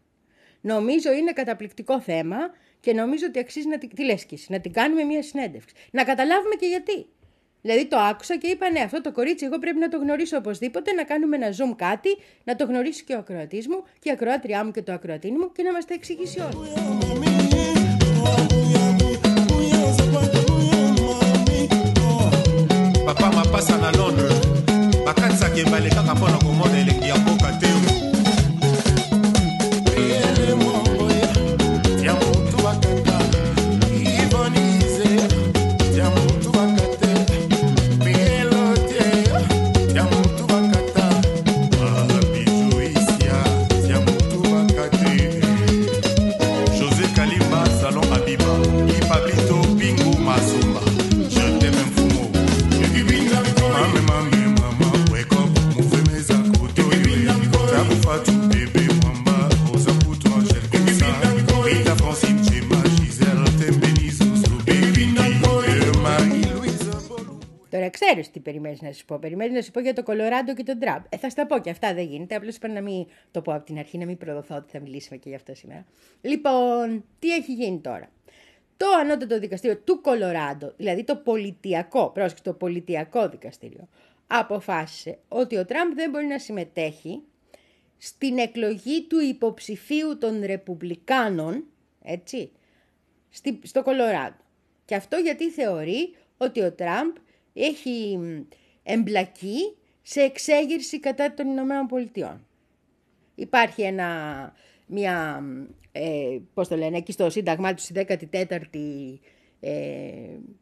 Νομίζω 0.61 1.12
είναι 1.12 1.33
καταπληκτικό 1.33 2.01
θέμα 2.01 2.38
και 2.81 2.93
νομίζω 2.93 3.27
ότι 3.27 3.38
αξίζει 3.38 3.69
να 3.69 3.79
την... 3.79 3.88
Τι 3.88 4.05
λες 4.05 4.25
και 4.25 4.35
εσύ, 4.35 4.53
να 4.53 4.61
την 4.61 4.73
κάνουμε 4.73 5.03
μια 5.03 5.23
συνέντευξη. 5.23 5.75
Να 5.90 6.05
καταλάβουμε 6.05 6.55
και 6.55 6.66
γιατί. 6.66 7.07
Δηλαδή 7.62 7.87
το 7.87 7.96
άκουσα 7.96 8.37
και 8.37 8.46
είπα 8.46 8.70
ναι 8.70 8.81
αυτό 8.81 9.01
το 9.01 9.12
κορίτσι 9.12 9.44
εγώ 9.44 9.59
πρέπει 9.59 9.79
να 9.79 9.88
το 9.88 9.99
γνωρίσω 9.99 10.37
οπωσδήποτε, 10.37 10.92
να 10.92 11.03
κάνουμε 11.03 11.37
ένα 11.37 11.49
zoom 11.49 11.77
κάτι, 11.77 12.16
να 12.44 12.57
το 12.57 12.64
γνωρίσει 12.64 13.05
και 13.05 13.14
ο 13.14 13.18
ακροατής 13.18 13.68
μου 13.68 13.83
και 13.99 14.09
η 14.09 14.12
ακροάτριά 14.12 14.64
μου 14.64 14.70
και 14.70 14.83
το 14.83 14.92
ακροατίνι 14.92 15.38
μου 15.38 15.53
και 15.53 15.62
να 15.62 15.73
μας 15.73 15.85
τα 15.85 15.94
εξηγήσει 15.94 16.40
όλοι. 16.40 16.90
Περιμένεις 68.70 68.83
να 68.83 68.92
σου 68.92 69.04
πω. 69.04 69.18
Περιμένεις 69.18 69.54
να 69.54 69.62
σου 69.62 69.70
πω 69.70 69.80
για 69.80 69.94
το 69.94 70.02
Κολοράντο 70.02 70.54
και 70.54 70.62
τον 70.62 70.78
Τραμπ. 70.78 71.02
Ε, 71.09 71.16
θα 71.16 71.30
στα 71.30 71.46
πω 71.46 71.59
και 71.59 71.70
αυτά 71.70 71.94
δεν 71.94 72.04
γίνεται. 72.04 72.35
Απλώς 72.35 72.56
είπα 72.56 72.68
να 72.68 72.80
μην 72.80 73.06
το 73.30 73.42
πω 73.42 73.54
από 73.54 73.64
την 73.64 73.78
αρχή, 73.78 73.98
να 73.98 74.04
μην 74.06 74.16
προδοθώ 74.16 74.56
ότι 74.56 74.70
θα 74.70 74.80
μιλήσουμε 74.80 75.16
και 75.18 75.28
γι' 75.28 75.35
αυτό 75.35 75.54
σήμερα. 75.54 75.85
Λοιπόν, 76.20 77.04
τι 77.18 77.35
έχει 77.35 77.52
γίνει 77.52 77.78
τώρα; 77.80 78.11
Το 78.76 78.87
ανώτατο 79.00 79.38
δικαστήριο 79.38 79.78
του 79.78 80.00
Κολοράντο, 80.00 80.72
δηλαδή 80.76 81.04
το 81.04 81.16
πολιτιακό, 81.16 82.11
πρόσεξε 82.11 82.42
το 82.42 82.52
πολιτιακό 82.52 83.28
δικαστήριο, 83.28 83.88
αποφάσισε 84.26 85.18
ότι 85.28 85.56
ο 85.56 85.64
Τραμπ 85.64 85.94
δεν 85.94 86.11
μπορεί 86.11 86.26
να 86.26 86.38
συμμετέχει 86.38 87.22
στην 87.98 88.38
εκλογή 88.38 89.02
του 89.02 89.20
υποψηφίου 89.20 90.18
των 90.18 90.42
Ρεπουμπλικάνων, 90.44 91.64
έτσι, 92.02 92.50
στο 93.62 93.83
Κολοράντο. 93.83 94.37
Και 94.85 94.94
αυτό 94.94 95.16
γιατί 95.16 95.50
θεωρεί 95.50 96.14
ότι 96.37 96.61
ο 96.61 96.72
Τραμπ 96.72 97.14
έχει 97.52 98.18
εμπλακεί 98.83 99.77
σε 100.03 100.21
εξέγερση 100.21 101.01
κατά 101.01 101.35
των 101.35 101.47
Ηνωμένων 101.47 101.87
Πολιτειών. 101.87 102.47
Υπάρχει 103.35 103.83
ένα, 103.83 104.09
μια, 104.87 105.45
ε, 105.93 106.38
πώς 106.55 106.69
το 106.69 106.77
λένε, 106.77 106.97
εκεί 106.97 107.12
στο 107.12 107.31
Σύνταγμά 107.31 107.75
τους, 107.75 107.85
στη 107.85 107.93
14η, 107.95 109.21
ε, 109.61 109.71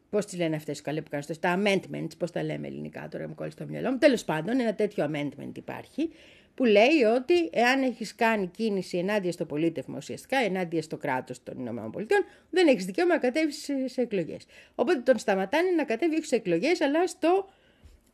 πώς 0.09 0.25
τις 0.25 0.37
λένε 0.37 0.55
αυτές 0.55 0.81
καλές 0.81 1.03
που 1.03 1.09
κάνουν, 1.09 1.39
τα 1.39 1.61
amendments, 1.61 2.17
πώς 2.17 2.31
τα 2.31 2.43
λέμε 2.43 2.67
ελληνικά 2.67 3.07
τώρα, 3.11 3.27
μου 3.27 3.35
κόλλησε 3.35 3.57
το 3.57 3.65
μυαλό 3.65 3.91
μου. 3.91 3.97
Τέλος 3.97 4.23
πάντων, 4.23 4.59
ένα 4.59 4.75
τέτοιο 4.75 5.11
amendment 5.13 5.57
υπάρχει, 5.57 6.09
που 6.55 6.65
λέει 6.65 7.03
ότι 7.15 7.49
εάν 7.51 7.81
έχεις 7.81 8.15
κάνει 8.15 8.47
κίνηση 8.47 8.97
ενάντια 8.97 9.31
στο 9.31 9.45
πολίτευμα 9.45 9.97
ουσιαστικά, 9.97 10.37
ενάντια 10.37 10.81
στο 10.81 10.97
κράτος 10.97 11.43
των 11.43 11.65
ΗΠΑ, 11.65 12.05
δεν 12.49 12.67
έχεις 12.67 12.85
δικαίωμα 12.85 13.13
να 13.13 13.19
κατέβεις 13.19 13.63
σε, 13.63 13.87
σε 13.87 14.01
εκλογές. 14.01 14.45
Οπότε 14.75 14.99
τον 14.99 15.17
σταματάνε 15.17 15.69
να 15.69 15.83
κατέβει 15.83 16.15
όχι 16.15 16.25
σε 16.25 16.35
εκλογές, 16.35 16.81
αλλά 16.81 17.07
στο 17.07 17.49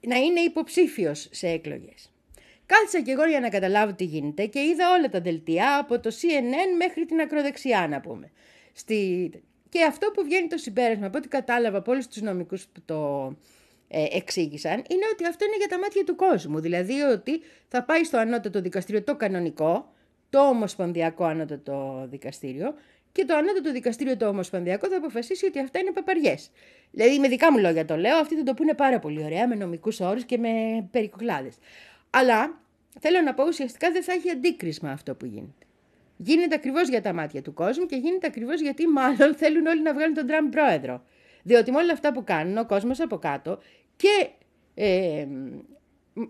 να 0.08 0.16
είναι 0.16 0.40
υποψήφιος 0.40 1.28
σε 1.32 1.48
εκλογές. 1.48 2.12
Κάθισα 2.66 3.02
και 3.02 3.12
εγώ 3.12 3.26
για 3.26 3.40
να 3.40 3.50
καταλάβω 3.50 3.94
τι 3.94 4.04
γίνεται 4.04 4.46
και 4.46 4.60
είδα 4.60 4.94
όλα 4.98 5.10
τα 5.10 5.22
δελτία 5.22 5.78
από 5.78 6.00
το 6.00 6.10
CNN 6.22 6.78
μέχρι 6.78 7.06
την 7.06 7.20
ακροδεξιά, 7.20 7.88
να 7.88 8.02
πούμε. 8.02 8.32
Στη... 8.74 9.32
Και 9.70 9.84
αυτό 9.84 10.12
που 10.12 10.24
βγαίνει 10.24 10.48
το 10.48 10.58
συμπέρασμα, 10.58 11.06
από 11.06 11.18
ό,τι 11.18 11.28
κατάλαβα 11.28 11.78
από 11.78 11.92
όλους 11.92 12.08
τους 12.08 12.22
νομικούς 12.22 12.68
που 12.68 12.82
το 12.86 13.32
ε, 13.88 14.06
εξήγησαν 14.12 14.74
είναι 14.74 15.06
ότι 15.12 15.26
αυτό 15.26 15.46
είναι 15.46 15.58
για 15.58 15.68
τα 15.68 15.80
μάτια 15.80 16.04
του 16.04 16.16
κόσμου. 16.16 16.60
Δηλαδή 16.60 17.02
ότι 17.02 17.42
θα 17.68 17.84
πάει 17.84 18.04
στο 18.04 18.18
ανώτατο 18.18 18.62
δικαστήριο 18.62 19.04
το 19.04 19.16
κανονικό, 19.16 19.94
το 20.30 20.40
ομοσπονδιακό 20.48 21.24
ανώτατο 21.24 22.08
δικαστήριο 22.10 22.74
και 23.16 23.26
το 23.26 23.36
ανώτατο 23.36 23.72
δικαστήριο 23.72 24.18
το 24.18 24.28
ομοσπονδιακό 24.28 24.88
θα 24.88 24.98
αποφασίσει 24.98 25.46
ότι 25.46 25.60
αυτά 25.60 25.80
είναι 25.80 25.92
παπαριέ. 25.92 26.36
Δηλαδή 26.92 27.20
με 27.20 27.28
δικά 27.28 27.52
μου 27.52 27.58
λόγια 27.58 27.86
το 27.86 27.98
λέω, 27.98 28.18
αυτοί 28.18 28.36
θα 28.36 28.44
το 28.44 28.54
πούνε 28.54 28.74
πάρα 28.74 29.00
πολύ 29.00 29.24
ωραία 29.24 29.48
με 29.48 29.56
νομικούς 29.56 30.00
όρους 30.00 30.26
και 30.26 30.38
με 30.38 30.50
περικοκλάδε. 30.92 31.52
Αλλά 32.10 32.62
θέλω 33.00 33.22
να 33.22 33.34
πω 33.34 33.44
ουσιαστικά 33.48 33.92
δεν 33.92 34.04
θα 34.04 34.14
έχει 34.14 34.30
αντίκρισμα 34.30 34.92
αυτό 34.92 35.16
που 35.16 35.26
γίνεται. 35.26 35.66
Γίνεται 36.18 36.56
ακριβώς 36.56 36.90
για 36.90 37.02
τα 37.02 37.14
μάτια 37.14 37.42
του 37.42 37.54
κόσμου 37.54 37.86
και 37.86 37.96
γίνεται 37.96 38.28
ακριβώς 38.28 38.62
γιατί 38.62 38.88
μάλλον 38.88 39.36
θέλουν 39.42 39.66
όλοι 39.66 39.82
να 39.82 39.94
βγάλουν 39.94 40.14
τον 40.14 40.28
Τραμπ 40.28 40.52
πρόεδρο. 40.52 41.04
Διότι 41.44 41.72
με 41.72 41.78
όλα 41.78 41.94
αυτά 41.94 42.12
που 42.12 42.24
κάνουν 42.24 42.58
ο 42.58 42.66
κόσμος 42.66 43.00
από 43.00 43.18
κάτω 43.18 43.60
και 43.96 44.30
ε, 44.74 45.28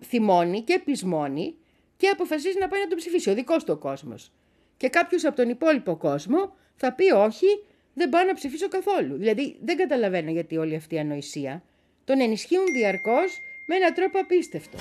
θυμώνει 0.03 0.61
και 0.61 0.81
πεισμώνει 0.85 1.55
και 1.97 2.07
αποφασίζει 2.07 2.57
να 2.59 2.67
πάει 2.67 2.81
να 2.81 2.87
τον 2.87 2.97
ψηφίσει 2.97 3.29
ο 3.29 3.33
δικός 3.33 3.63
του 3.63 3.73
ο 3.73 3.77
κόσμος. 3.77 4.31
Και 4.77 4.89
κάποιος 4.89 5.25
από 5.25 5.35
τον 5.35 5.49
υπόλοιπο 5.49 5.95
κόσμο 5.95 6.53
θα 6.75 6.93
πει 6.93 7.11
όχι, 7.11 7.63
δεν 7.93 8.09
πάω 8.09 8.23
να 8.23 8.33
ψηφίσω 8.33 8.67
καθόλου. 8.67 9.17
Δηλαδή 9.17 9.57
δεν 9.63 9.77
καταλαβαίνω 9.77 10.31
γιατί 10.31 10.57
όλη 10.57 10.75
αυτή 10.75 10.95
η 10.95 10.99
ανοησία 10.99 11.63
τον 12.03 12.21
ενισχύουν 12.21 12.65
διαρκώς 12.73 13.39
με 13.67 13.75
έναν 13.75 13.93
τρόπο 13.93 14.19
απίστευτο. 14.19 14.77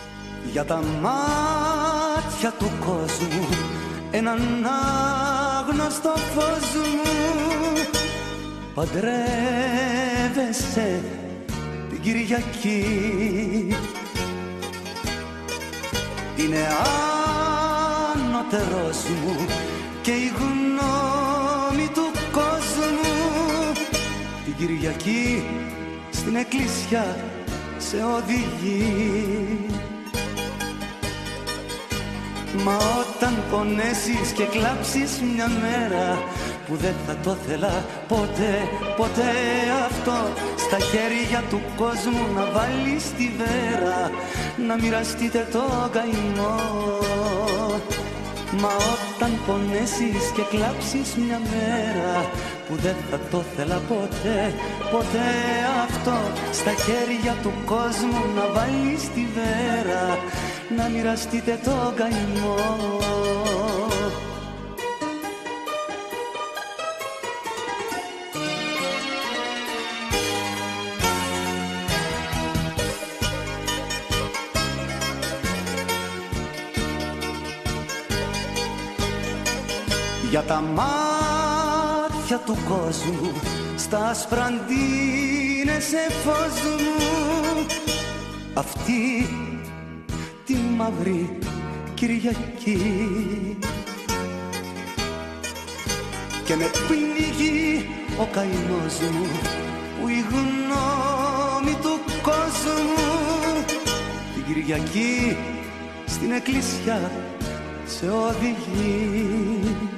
Για 0.53 0.65
τα 0.65 0.77
μάτια 0.77 2.51
του 2.59 2.71
κόσμου 2.87 3.49
έναν 4.11 4.41
άγνωστο 4.67 6.17
φως 6.17 6.75
μου 6.75 7.03
παντρεύεσαι 8.75 9.11
την 11.89 12.01
Κυριακή 12.01 12.85
είναι 16.37 16.67
ανώτερος 18.15 19.09
μου 19.09 19.47
και 20.03 20.11
η 20.11 20.33
γνώμη 20.39 20.54
την 24.57 24.67
Κυριακή 24.67 25.45
στην 26.11 26.37
εκκλησιά 26.37 27.17
σε 27.79 27.97
οδηγεί. 27.97 29.67
Μα 32.65 32.77
όταν 32.77 33.43
πονέσεις 33.51 34.33
και 34.35 34.45
κλάψεις 34.45 35.21
μια 35.35 35.49
μέρα 35.49 36.23
που 36.67 36.77
δεν 36.77 36.95
θα 37.07 37.17
το 37.23 37.37
θέλα 37.47 37.85
ποτέ, 38.09 38.69
ποτέ 38.97 39.33
αυτό 39.87 40.17
στα 40.57 40.79
χέρια 40.79 41.43
του 41.51 41.61
κόσμου 41.77 42.35
να 42.35 42.45
βάλεις 42.45 43.05
τη 43.17 43.31
βέρα 43.37 44.11
να 44.67 44.75
μοιραστείτε 44.75 45.49
το 45.53 45.91
καημό 45.93 46.61
Μα 48.61 48.69
όταν 49.15 49.33
πονέσεις 49.47 50.25
και 50.35 50.43
κλάψεις 50.51 51.15
μια 51.15 51.41
μέρα 51.53 52.31
που 52.69 52.75
δεν 52.77 52.97
θα 53.11 53.21
το 53.31 53.43
θέλα 53.57 53.81
ποτέ, 53.89 54.55
ποτέ 54.91 55.31
αυτό 55.87 56.17
στα 56.53 56.71
χέρια 56.71 57.35
του 57.43 57.53
κόσμου 57.65 58.25
να 58.37 58.47
βάλεις 58.55 59.03
τη 59.15 59.27
βέρα 59.35 60.19
να 60.77 60.89
μοιραστείτε 60.89 61.59
το 61.65 61.93
καημό 61.97 62.57
Για 80.35 80.43
τα 80.43 80.61
μάτια 80.61 82.39
του 82.47 82.57
κόσμου 82.69 83.33
στα 83.77 84.15
σε 84.15 86.11
φως 86.25 86.63
μου. 86.63 87.67
Αυτή 88.55 89.29
τη 90.45 90.55
μαύρη 90.77 91.39
Κυριακή. 91.95 92.79
Και 96.45 96.57
με 96.57 96.71
πνίγει 96.89 97.89
ο 98.21 98.27
καημός 98.33 99.01
μου 99.01 99.29
που 100.01 100.09
η 100.09 100.25
γνώμη 100.31 101.77
του 101.83 102.01
κόσμου. 102.23 103.65
Την 104.35 104.45
Κυριακή 104.47 105.37
στην 106.07 106.33
εκκλησιά 106.33 107.11
σε 107.87 108.11
οδηγεί 108.11 109.94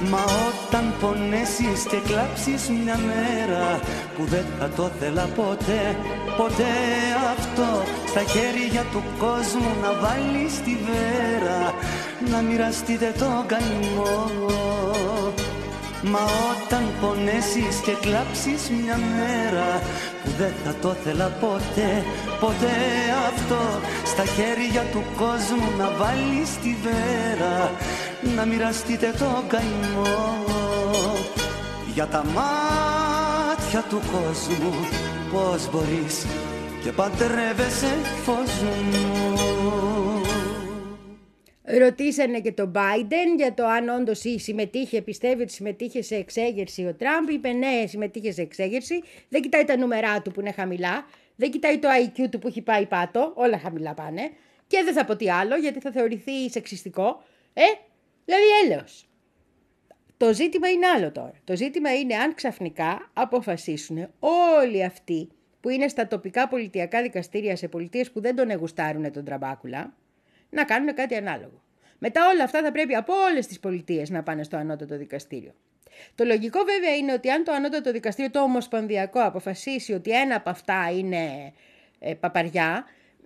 Μα 0.00 0.24
όταν 0.48 0.94
πονέσεις 1.00 1.82
και 1.88 1.96
κλάψεις 1.96 2.68
μια 2.68 2.98
μέρα 3.10 3.80
που 4.16 4.24
δεν 4.24 4.44
θα 4.58 4.68
το 4.68 4.90
θέλα 5.00 5.26
ποτέ, 5.36 5.96
ποτέ 6.36 6.74
αυτό. 7.36 7.82
Στα 8.06 8.22
χέρια 8.22 8.82
του 8.92 9.02
κόσμου 9.18 9.72
να 9.82 9.92
βάλεις 9.92 10.54
τη 10.64 10.76
βέρα 10.88 11.74
να 12.30 12.40
μοιραστείτε 12.40 13.12
το 13.18 13.44
καημό 13.46 14.48
Μα 16.02 16.24
όταν 16.50 16.84
πονέσεις 17.00 17.76
και 17.84 17.92
κλάψεις 18.00 18.70
μια 18.70 18.98
μέρα 19.16 19.82
που 20.24 20.30
δεν 20.38 20.52
θα 20.64 20.74
το 20.80 20.88
θέλα 21.04 21.28
ποτέ, 21.40 22.04
ποτέ 22.40 22.76
αυτό. 23.28 23.62
Στα 24.04 24.24
χέρια 24.24 24.82
του 24.92 25.02
κόσμου 25.16 25.68
να 25.78 25.90
βάλεις 25.98 26.50
τη 26.62 26.76
βέρα 26.82 27.70
να 28.22 28.44
μοιραστείτε 28.46 29.10
το 29.18 29.44
καημό 29.48 30.44
για 31.94 32.06
τα 32.06 32.24
μάτια 32.24 33.82
του 33.88 34.00
κόσμου 34.12 34.72
πώς 35.32 35.70
μπορείς 35.70 36.26
και 36.82 36.92
παντρεύεσαι 36.92 37.94
φως 38.24 38.62
μου 38.62 39.48
Ρωτήσανε 41.78 42.40
και 42.40 42.52
τον 42.52 42.72
Biden 42.74 43.36
για 43.36 43.54
το 43.54 43.66
αν 43.66 43.88
όντως 43.88 44.22
συμμετείχε, 44.36 45.02
πιστεύει 45.02 45.42
ότι 45.42 45.52
συμμετείχε 45.52 46.02
σε 46.02 46.14
εξέγερση 46.14 46.86
ο 46.86 46.94
Τραμπ. 46.94 47.28
Είπε 47.28 47.52
ναι, 47.52 47.84
συμμετείχε 47.86 48.32
σε 48.32 48.42
εξέγερση. 48.42 49.02
Δεν 49.28 49.42
κοιτάει 49.42 49.64
τα 49.64 49.76
νούμερά 49.76 50.22
του 50.22 50.30
που 50.30 50.40
είναι 50.40 50.52
χαμηλά. 50.52 51.06
Δεν 51.36 51.50
κοιτάει 51.50 51.78
το 51.78 51.88
IQ 52.04 52.26
του 52.30 52.38
που 52.38 52.46
έχει 52.46 52.62
πάει 52.62 52.86
πάτο. 52.86 53.32
Όλα 53.34 53.58
χαμηλά 53.58 53.94
πάνε. 53.94 54.30
Και 54.66 54.82
δεν 54.84 54.94
θα 54.94 55.04
πω 55.04 55.16
τι 55.16 55.30
άλλο 55.30 55.56
γιατί 55.56 55.80
θα 55.80 55.90
θεωρηθεί 55.90 56.50
σεξιστικό. 56.50 57.22
Ε, 57.54 57.62
δηλαδή 58.28 58.46
έλεος. 58.64 59.08
Το 60.16 60.32
ζήτημα 60.32 60.68
είναι 60.68 60.86
άλλο 60.86 61.12
τώρα. 61.12 61.32
Το 61.44 61.56
ζήτημα 61.56 61.94
είναι 61.94 62.14
αν 62.14 62.34
ξαφνικά 62.34 63.10
αποφασίσουν 63.12 64.08
όλοι 64.54 64.84
αυτοί 64.84 65.28
που 65.60 65.68
είναι 65.68 65.88
στα 65.88 66.06
τοπικά 66.06 66.48
πολιτιακά 66.48 67.02
δικαστήρια 67.02 67.56
σε 67.56 67.68
πολιτείες 67.68 68.10
που 68.10 68.20
δεν 68.20 68.36
τον 68.36 68.50
εγουστάρουν 68.50 69.12
τον 69.12 69.24
Τραμπάκουλα, 69.24 69.94
να 70.50 70.64
κάνουν 70.64 70.94
κάτι 70.94 71.14
ανάλογο. 71.14 71.62
Μετά 71.98 72.28
όλα 72.28 72.44
αυτά 72.44 72.62
θα 72.62 72.72
πρέπει 72.72 72.94
από 72.94 73.12
όλες 73.30 73.46
τις 73.46 73.60
πολιτείες 73.60 74.10
να 74.10 74.22
πάνε 74.22 74.42
στο 74.42 74.56
ανώτατο 74.56 74.96
δικαστήριο. 74.96 75.54
Το 76.14 76.24
λογικό 76.24 76.58
βέβαια 76.64 76.96
είναι 76.96 77.12
ότι 77.12 77.30
αν 77.30 77.44
το 77.44 77.52
ανώτατο 77.52 77.92
δικαστήριο, 77.92 78.30
το 78.30 78.40
ομοσπονδιακό, 78.40 79.20
αποφασίσει 79.20 79.92
ότι 79.92 80.10
ένα 80.10 80.34
από 80.34 80.50
αυτά 80.50 80.90
είναι 80.90 81.52
ε, 81.98 82.14
παπαριά, 82.14 82.84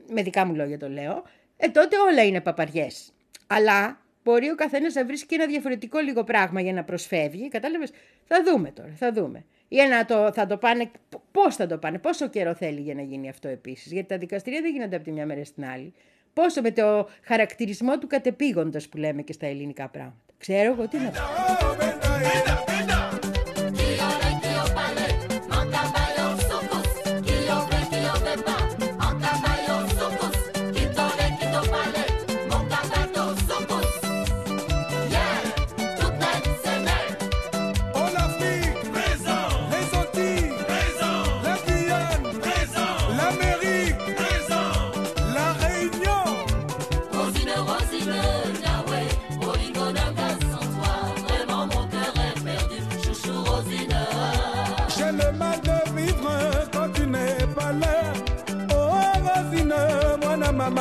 με 0.09 0.23
δικά 0.23 0.47
μου 0.47 0.55
λόγια 0.55 0.79
το 0.79 0.89
λέω, 0.89 1.23
ε, 1.57 1.69
τότε 1.69 1.97
όλα 1.99 2.23
είναι 2.25 2.41
παπαριές. 2.41 3.13
Αλλά 3.47 4.02
μπορεί 4.25 4.51
ο 4.51 4.55
καθένας 4.55 4.95
να 4.95 5.05
βρίσκει 5.05 5.35
ένα 5.35 5.47
διαφορετικό 5.47 5.99
λίγο 5.99 6.25
πράγμα 6.25 6.61
για 6.61 6.73
να 6.73 6.85
προσφεύγει. 6.85 7.49
Κατάλαβες; 7.49 7.91
Θα 8.25 8.43
δούμε 8.43 8.71
τώρα, 8.71 8.93
θα 8.97 9.13
δούμε. 9.13 9.45
Ή 9.69 9.77
να 9.91 10.05
το, 10.05 10.33
θα 10.33 10.47
το 10.47 10.57
πάνε, 10.57 10.91
πώς 11.33 11.57
θα 11.57 11.67
το 11.67 11.79
πάνε, 11.79 11.99
πόσο 11.99 12.29
καιρό 12.29 12.55
θέλει 12.55 12.81
για 12.81 12.95
να 12.95 13.03
γίνει 13.03 13.29
αυτό 13.29 13.49
επίσης; 13.49 13.93
Γιατί 13.93 14.09
τα 14.09 14.19
δικαστήρια 14.19 14.61
δεν 14.61 14.73
γίνονται 14.73 14.97
από 14.97 15.05
τη 15.05 15.13
μια 15.13 15.27
μέρα 15.27 15.45
στην 15.45 15.65
άλλη. 15.65 15.95
Πόσο 16.35 16.61
με 16.61 16.71
το 16.71 17.09
χαρακτηρισμό 17.23 17.99
του 17.99 18.07
κατεπήγοντα 18.07 18.81
που 18.91 18.97
λέμε 18.97 19.23
και 19.23 19.33
στα 19.33 19.47
ελληνικά 19.47 19.89
πράγματα. 19.89 20.17
Ξέρω 20.39 20.73
εγώ 20.73 20.89
τι 20.89 20.97
να 20.99 21.11
πω. 21.11 21.92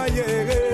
llegué. 0.07 0.70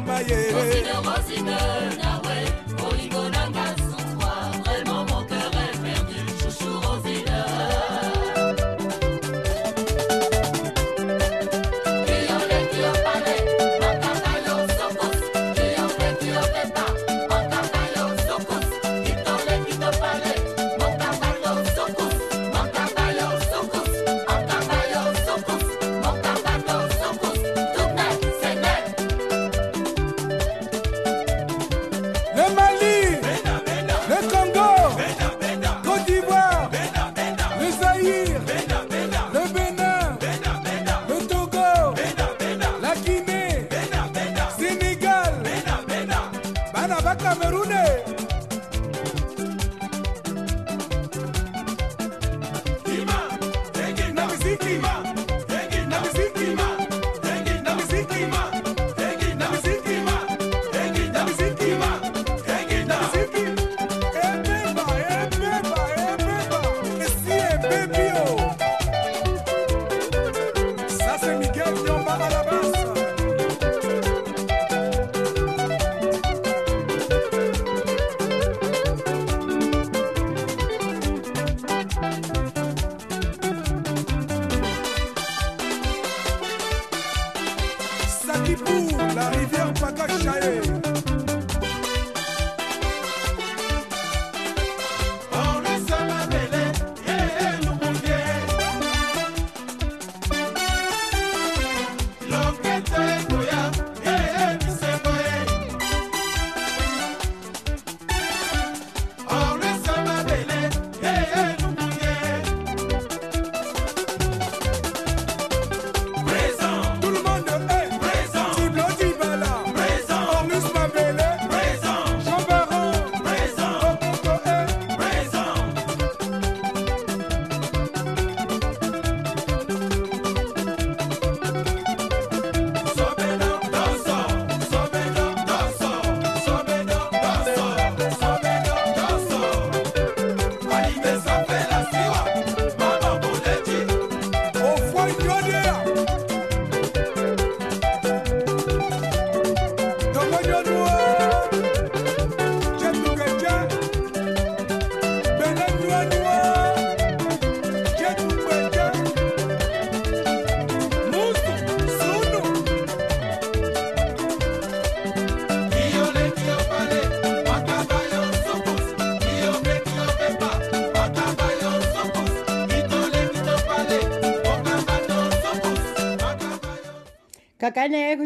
Mama, 0.00 0.20
yeah. 0.26 0.52
Rosine, 0.52 0.94
Rosine, 1.04 2.13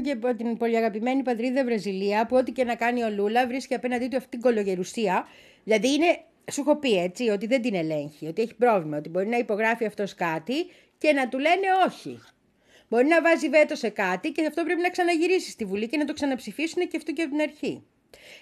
Κακάνε 0.09 0.29
έχω 0.29 0.37
και 0.37 0.37
από 0.37 0.37
την 0.37 0.57
πολύ 0.57 0.77
αγαπημένη 0.77 1.23
πατρίδα 1.23 1.65
Βραζιλία 1.65 2.27
που 2.27 2.37
ό,τι 2.37 2.53
και 2.53 2.65
να 2.65 2.75
κάνει 2.75 3.03
ο 3.03 3.11
Λούλα 3.11 3.47
βρίσκει 3.47 3.75
απέναντί 3.75 4.09
του 4.09 4.17
αυτή 4.17 4.29
την 4.29 4.41
κολογερουσία. 4.41 5.27
Δηλαδή 5.65 5.95
είναι, 5.95 6.21
σου 6.53 6.61
έχω 6.61 6.77
πει 6.77 6.99
έτσι, 6.99 7.29
ότι 7.29 7.47
δεν 7.47 7.63
την 7.63 7.75
ελέγχει, 7.75 8.27
ότι 8.27 8.43
έχει 8.43 8.55
πρόβλημα, 8.55 8.97
ότι 8.97 9.09
μπορεί 9.09 9.27
να 9.27 9.37
υπογράφει 9.37 9.85
αυτός 9.85 10.15
κάτι 10.15 10.67
και 10.99 11.13
να 11.13 11.29
του 11.29 11.39
λένε 11.39 11.67
όχι. 11.87 12.21
Μπορεί 12.89 13.07
να 13.07 13.23
βάζει 13.23 13.49
βέτο 13.49 13.75
σε 13.75 13.89
κάτι 13.89 14.33
και 14.33 14.47
αυτό 14.47 14.65
πρέπει 14.65 14.81
να 14.81 14.91
ξαναγυρίσει 14.91 15.51
στη 15.51 15.65
Βουλή 15.65 15.89
και 15.89 15.97
να 15.97 16.05
το 16.05 16.13
ξαναψηφίσουν 16.13 16.89
και 16.89 16.97
αυτό 16.97 17.13
και 17.13 17.23
από 17.23 17.31
την 17.31 17.41
αρχή. 17.41 17.83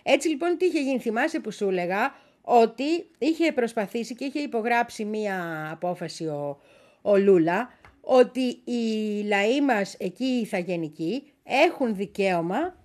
Έτσι 0.02 0.28
λοιπόν 0.28 0.56
τι 0.56 0.66
είχε 0.66 0.80
γίνει, 0.80 0.98
θυμάσαι 0.98 1.40
που 1.40 1.50
σου 1.50 1.68
έλεγα 1.68 2.14
ότι 2.42 3.10
είχε 3.18 3.52
προσπαθήσει 3.52 4.14
και 4.14 4.24
είχε 4.24 4.38
υπογράψει 4.38 5.04
μία 5.04 5.68
απόφαση 5.72 6.26
ο, 6.26 6.60
ο 7.02 7.16
Λούλα 7.16 7.70
ότι 8.00 8.58
οι 8.64 9.22
λαοί 9.26 9.60
μας 9.60 9.94
εκεί 9.98 10.24
οι 10.24 10.40
ηθαγενικοί 10.40 11.22
έχουν 11.46 11.96
δικαίωμα 11.96 12.76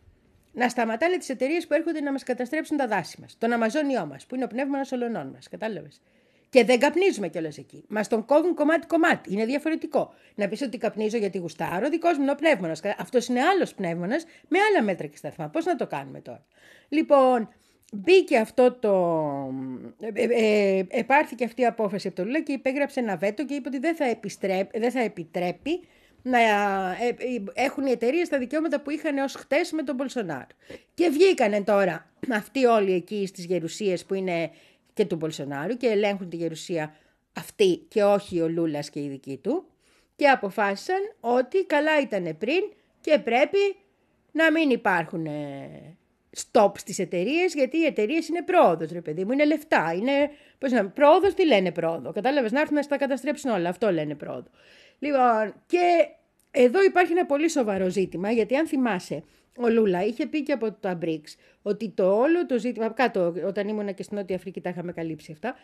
να 0.54 0.70
σταματάνε 0.70 1.18
τις 1.18 1.30
εταιρείες 1.30 1.68
που 1.68 1.74
έρχονται 1.74 2.02
να 2.02 2.12
μας 2.12 2.24
καταστρέψουν 2.24 2.78
τα 2.78 2.88
δάση 2.88 3.22
μας. 3.22 3.36
Τον 3.38 3.52
Αμαζόνιό 3.52 4.06
μας, 4.06 4.26
που 4.26 4.36
είναι 4.36 4.44
ο 4.44 4.48
πνεύμονας 4.48 4.92
ολονών 4.92 5.28
μας, 5.28 5.50
κατάλαβες. 5.50 6.02
Και 6.50 6.64
δεν 6.64 6.80
καπνίζουμε 6.80 7.28
κιόλας 7.28 7.58
εκεί. 7.58 7.84
Μας 7.88 8.08
τον 8.08 8.26
κόβουν 8.26 8.56
κομμάτι-κομμάτι. 8.56 9.34
Είναι 9.34 9.46
διαφορετικό. 9.46 10.14
Να 10.36 10.48
πεις 10.48 10.62
ότι 10.62 10.78
καπνίζω 10.78 11.18
γιατί 11.18 11.38
γουστάρω, 11.38 11.90
δικός 11.90 12.18
μου 12.18 12.22
είναι 12.22 12.32
ο 12.32 12.36
πνεύμονας. 12.36 12.82
Αυτός 12.98 13.28
είναι 13.28 13.42
άλλος 13.42 13.74
πνεύμονας 13.74 14.26
με 14.48 14.58
άλλα 14.60 14.84
μέτρα 14.84 15.08
και 15.08 15.18
σταθμά. 15.18 15.50
Πώς 15.50 15.66
να 15.66 15.76
το 15.76 15.88
κάνουμε 15.88 16.20
τώρα; 16.22 16.46
Λοιπόν, 16.90 17.50
μπήκε 17.94 18.38
αυτό 18.38 18.72
το. 18.72 18.94
Ε, 20.14 20.24
ε, 20.30 20.86
επάρθηκε 20.90 21.44
αυτή 21.44 21.62
η 21.62 21.66
απόφαση 21.66 22.08
από 22.08 22.16
το 22.16 22.24
Λούλα 22.24 22.42
και 22.42 22.52
υπέγραψε 22.52 23.00
ένα 23.00 23.18
βέτο 23.18 23.46
και 23.46 23.54
είπε 23.54 23.68
ότι 23.68 23.80
δεν 23.80 23.96
θα, 23.96 24.06
επιστρέπ, 24.06 24.78
δεν 24.78 24.92
θα 24.92 25.00
επιτρέπει 25.00 25.88
να 26.22 26.40
ε, 26.40 27.16
έχουν 27.54 27.86
οι 27.86 27.92
εταιρείες 27.92 28.30
τα 28.30 28.38
δικαιώματα 28.38 28.82
που 28.82 28.90
είχαν 28.90 29.18
ως 29.18 29.28
χτες 29.28 29.72
με 29.72 29.84
τον 29.84 29.96
Μπολσονάρο. 29.96 30.46
Και 30.94 31.10
βγήκανε 31.10 31.64
τώρα 31.64 32.12
αυτοί 32.32 32.66
όλοι 32.66 32.94
εκεί 32.94 33.26
στις 33.28 33.46
γερουσίες 33.46 34.06
που 34.06 34.14
είναι 34.14 34.52
και 34.94 35.06
του 35.06 35.16
Μπολσονάρου 35.16 35.78
και 35.78 35.88
ελέγχουν 35.88 36.30
τη 36.30 36.36
γερουσία 36.36 36.96
αυτή 37.34 37.86
και 37.88 38.04
όχι 38.04 38.42
ο 38.42 38.48
Λούλας 38.50 38.90
και 38.90 39.00
η 39.00 39.08
δική 39.08 39.38
του 39.38 39.66
και 40.16 40.28
αποφάσισαν 40.28 41.16
ότι 41.20 41.66
καλά 41.66 42.00
ήταν 42.02 42.38
πριν 42.38 42.62
και 43.02 43.20
πρέπει 43.20 43.76
να 44.32 44.52
μην 44.52 44.70
υπάρχουν 44.70 45.28
stop 46.38 46.72
στις 46.78 47.00
εταιρείες, 47.00 47.54
γιατί 47.54 47.78
οι 47.78 47.86
εταιρείες 47.86 48.28
είναι 48.28 48.44
πρόοδος, 48.44 48.92
ρε 48.92 49.02
παιδί 49.02 49.26
μου, 49.26 49.32
είναι 49.32 49.46
λεφτά. 49.46 49.94
Είναι, 49.94 50.30
πώς 50.58 50.72
να 50.72 50.90
πρόοδος, 50.90 51.34
τι 51.34 51.46
λένε 51.46 51.72
πρόοδο. 51.72 52.12
Κατάλαβες 52.12 52.52
να 52.52 52.60
έρθουν 52.60 52.76
να 52.76 52.82
στα 52.82 52.98
καταστρέψουν 52.98 53.52
όλα. 53.52 53.70
Αυτό 53.70 53.92
λένε 53.92 54.16
πρόοδο. 54.16 54.50
Λοιπόν, 55.04 55.54
και 55.66 56.08
εδώ 56.52 56.84
υπάρχει 56.84 57.12
ένα 57.12 57.26
πολύ 57.26 57.50
σοβαρό 57.50 57.90
ζήτημα, 57.90 58.32
γιατί 58.32 58.56
αν 58.56 58.68
θυμάσαι, 58.68 59.24
ο 59.58 59.70
Λούλα 59.70 60.04
είχε 60.06 60.26
πει 60.26 60.44
και 60.44 60.52
από 60.52 60.72
τα 60.72 60.98
BRICS 61.02 61.36
ότι 61.62 61.90
το 61.90 62.18
όλο 62.18 62.46
το 62.46 62.60
ζήτημα, 62.60 62.90
κάτω 62.90 63.34
όταν 63.46 63.68
ήμουν 63.68 63.94
και 63.94 64.04
στην 64.04 64.18
Νότια 64.18 64.36
Αφρική 64.36 64.62
τα 64.62 64.70
είχαμε 64.70 64.92
καλύψει 64.92 65.32
αυτά, 65.32 65.56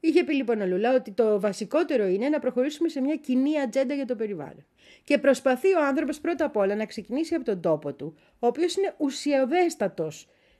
είχε 0.00 0.24
πει 0.24 0.34
λοιπόν 0.34 0.60
ο 0.60 0.66
Λούλα 0.66 0.94
ότι 0.94 1.10
το 1.12 1.40
βασικότερο 1.40 2.06
είναι 2.06 2.28
να 2.28 2.38
προχωρήσουμε 2.38 2.88
σε 2.88 3.00
μια 3.00 3.16
κοινή 3.16 3.60
ατζέντα 3.60 3.94
για 3.94 4.06
το 4.06 4.16
περιβάλλον. 4.16 4.66
Και 5.04 5.18
προσπαθεί 5.18 5.74
ο 5.74 5.84
άνθρωπος 5.84 6.20
πρώτα 6.20 6.44
απ' 6.44 6.56
όλα 6.56 6.74
να 6.74 6.86
ξεκινήσει 6.86 7.34
από 7.34 7.44
τον 7.44 7.60
τόπο 7.60 7.94
του, 7.94 8.16
ο 8.38 8.46
οποίος 8.46 8.76
είναι 8.76 8.94
ουσιοδέστατο 8.98 10.10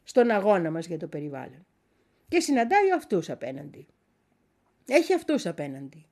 στον 0.03 0.31
αγώνα 0.31 0.71
μας 0.71 0.87
για 0.87 0.99
το 0.99 1.07
περιβάλλον. 1.07 1.67
Και 2.29 2.41
συναντάει 2.41 2.93
αυτούς 2.93 3.31
απέναντι. 3.31 3.87
Έχει 4.89 5.15
αυτούς 5.15 5.47
απέναντι. 5.47 6.07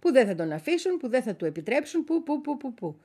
Που 0.00 0.12
δεν 0.12 0.26
θα 0.26 0.34
τον 0.34 0.52
αφήσουν, 0.52 0.96
που 0.96 1.08
δεν 1.08 1.22
θα 1.22 1.34
του 1.34 1.44
επιτρέψουν, 1.44 2.04
που, 2.04 2.22
που, 2.22 2.40
που, 2.40 2.56
που, 2.56 2.74
που. 2.74 3.00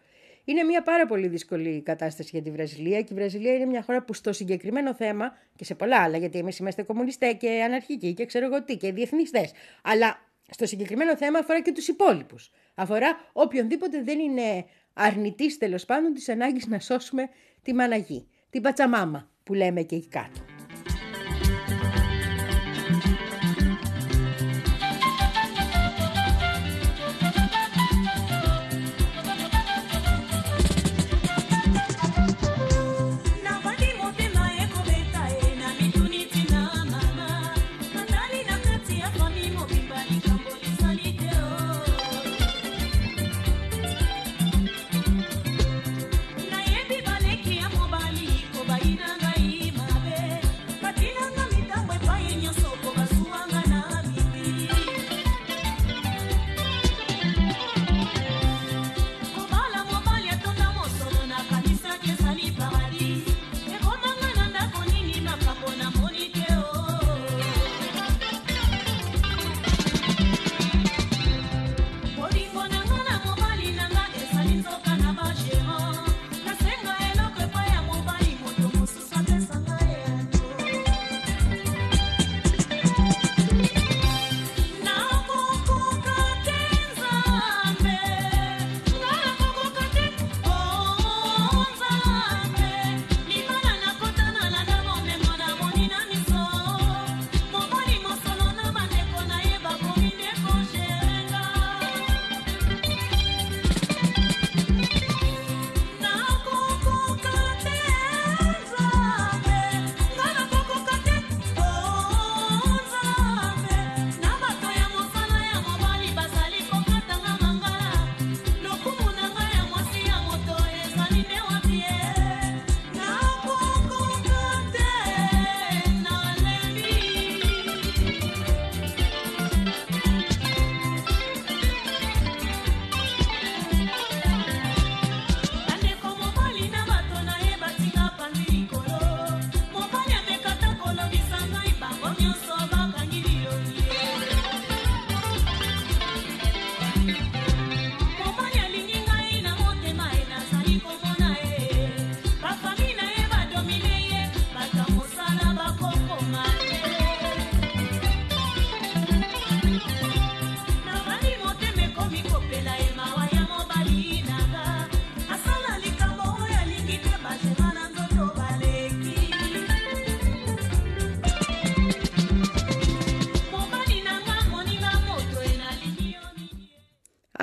Είναι 0.46 0.64
μια 0.64 0.82
πάρα 0.82 1.06
πολύ 1.06 1.28
δύσκολη 1.28 1.82
κατάσταση 1.82 2.30
για 2.32 2.42
τη 2.42 2.52
Βραζιλία 2.52 3.02
και 3.02 3.14
η 3.14 3.16
Βραζιλία 3.16 3.54
είναι 3.54 3.66
μια 3.66 3.82
χώρα 3.82 4.04
που 4.04 4.14
στο 4.14 4.34
συγκεκριμένο 4.34 4.94
θέμα 4.94 5.38
και 5.56 5.66
σε 5.66 5.76
πολλά 5.76 6.02
άλλα, 6.02 6.18
γιατί 6.18 6.38
εμείς 6.38 6.58
είμαστε 6.58 6.84
κομμουνιστές 6.84 7.34
και 7.40 7.62
αναρχικοί 7.66 8.14
και 8.14 8.26
ξέρω 8.26 8.46
εγώ 8.46 8.64
τι 8.64 8.78
και 8.78 8.92
διεθνιστές. 8.92 9.52
Αλλά 9.84 10.20
στο 10.50 10.66
συγκεκριμένο 10.66 11.18
θέμα 11.18 11.40
αφορά 11.40 11.62
και 11.62 11.72
τους 11.72 11.88
υπόλοιπους. 11.88 12.52
Αφορά 12.76 13.30
οποιονδήποτε 13.34 14.02
δεν 14.04 14.20
είναι 14.20 14.66
αρνητής 14.94 15.58
τέλος 15.58 15.86
πάντων 15.86 16.14
της 16.14 16.30
ανάγκης 16.30 16.68
να 16.68 16.80
σώσουμε 16.80 17.30
τη 17.62 17.74
μαναγή. 17.74 18.28
Την 18.50 18.62
πατσαμάμα 18.62 19.30
που 19.44 19.54
λέμε 19.54 19.82
και 19.82 19.96
εκεί 19.96 20.08
κάτω. 20.08 20.55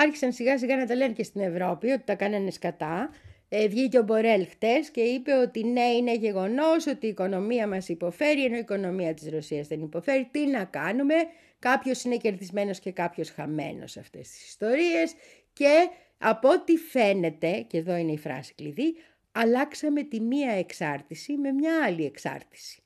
Άρχισαν 0.03 0.31
σιγά 0.31 0.57
σιγά 0.57 0.75
να 0.75 0.85
τα 0.85 0.95
λένε 0.95 1.13
και 1.13 1.23
στην 1.23 1.41
Ευρώπη 1.41 1.89
ότι 1.89 2.03
τα 2.03 2.15
κάνανε 2.15 2.51
σκατά. 2.51 3.09
Ε, 3.49 3.67
βγήκε 3.67 3.97
ο 3.99 4.03
Μπορέλ 4.03 4.47
χτες 4.47 4.89
και 4.89 5.01
είπε 5.01 5.33
ότι 5.33 5.63
ναι 5.63 5.85
είναι 5.85 6.15
γεγονός 6.15 6.87
ότι 6.87 7.05
η 7.05 7.09
οικονομία 7.09 7.67
μας 7.67 7.89
υποφέρει 7.89 8.43
ενώ 8.45 8.55
η 8.55 8.59
οικονομία 8.59 9.13
της 9.13 9.29
Ρωσίας 9.29 9.67
δεν 9.67 9.81
υποφέρει. 9.81 10.27
Τι 10.31 10.47
να 10.47 10.63
κάνουμε, 10.63 11.13
κάποιος 11.59 12.03
είναι 12.03 12.17
κερδισμένος 12.17 12.79
και 12.79 12.91
κάποιος 12.91 13.29
χαμένος 13.29 13.91
σε 13.91 13.99
αυτές 13.99 14.29
τις 14.29 14.47
ιστορίες 14.47 15.13
και 15.53 15.89
από 16.17 16.49
ό,τι 16.49 16.77
φαίνεται, 16.77 17.65
και 17.67 17.77
εδώ 17.77 17.95
είναι 17.95 18.11
η 18.11 18.17
φράση 18.17 18.53
κλειδί, 18.53 18.95
αλλάξαμε 19.31 20.03
τη 20.03 20.19
μία 20.19 20.51
εξάρτηση 20.51 21.37
με 21.37 21.51
μια 21.51 21.83
άλλη 21.85 22.05
εξάρτηση. 22.05 22.81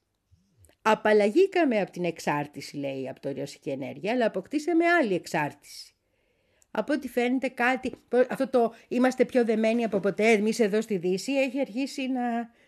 Απαλλαγήκαμε 0.82 1.82
από 1.82 1.92
την 1.92 2.04
εξάρτηση, 2.04 2.78
λέει, 2.78 3.10
από 3.10 3.20
το 3.20 3.32
ρωσική 3.32 3.70
ενέργεια, 3.70 4.12
αλλά 4.12 4.26
αποκτήσαμε 4.26 4.86
άλλη 4.86 5.14
εξάρτηση. 5.14 5.97
Από 6.80 6.94
ό,τι 6.94 7.08
φαίνεται 7.08 7.48
κάτι, 7.48 7.94
αυτό 8.30 8.48
το 8.50 8.74
είμαστε 8.88 9.26
πιο 9.26 9.46
δεμένοι 9.46 9.84
από 9.84 10.00
ποτέ 10.00 10.32
εμείς 10.32 10.60
εδώ 10.60 10.82
στη 10.82 10.98
Δύση, 10.98 11.32
έχει 11.32 11.60
αρχίσει 11.60 12.08
να, 12.08 12.22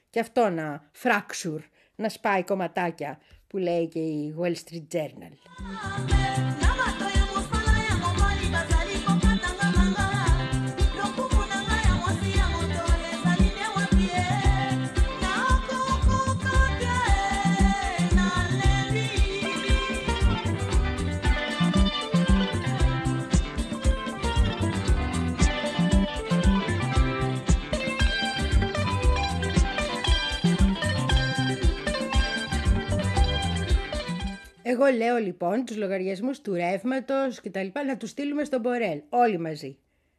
και 0.10 0.20
αυτό 0.20 0.50
να 0.50 0.90
fracture, 1.04 1.64
να 1.96 2.10
σπάει 2.10 2.44
κομματάκια, 2.44 3.20
που 3.48 3.58
λέει 3.58 3.88
και 3.88 4.00
η 4.00 4.36
Wall 4.40 4.54
Street 4.54 4.96
Journal. 4.96 5.34
Εγώ 34.72 34.86
λέω 34.86 35.18
λοιπόν 35.18 35.66
τους 35.66 35.78
λογαριασμούς 35.78 36.42
του 36.42 36.54
ρεύματος 36.54 37.42
και 37.42 37.50
τα 37.50 37.64
λοιπά 37.64 37.84
να 37.84 37.98
τους 37.98 38.10
στείλουμε 38.10 38.44
στον 38.44 38.62
Μπορέλ, 38.62 39.02
όλοι 39.10 39.38
μαζί. 39.38 39.78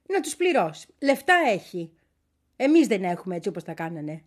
Να 0.08 0.20
τους 0.20 0.36
πληρώσει. 0.36 0.86
Λεφτά 0.98 1.34
έχει. 1.52 1.92
Εμείς 2.56 2.86
δεν 2.86 3.04
έχουμε 3.04 3.36
έτσι 3.36 3.48
όπως 3.48 3.64
τα 3.64 3.72
κάνανε. 3.72 4.22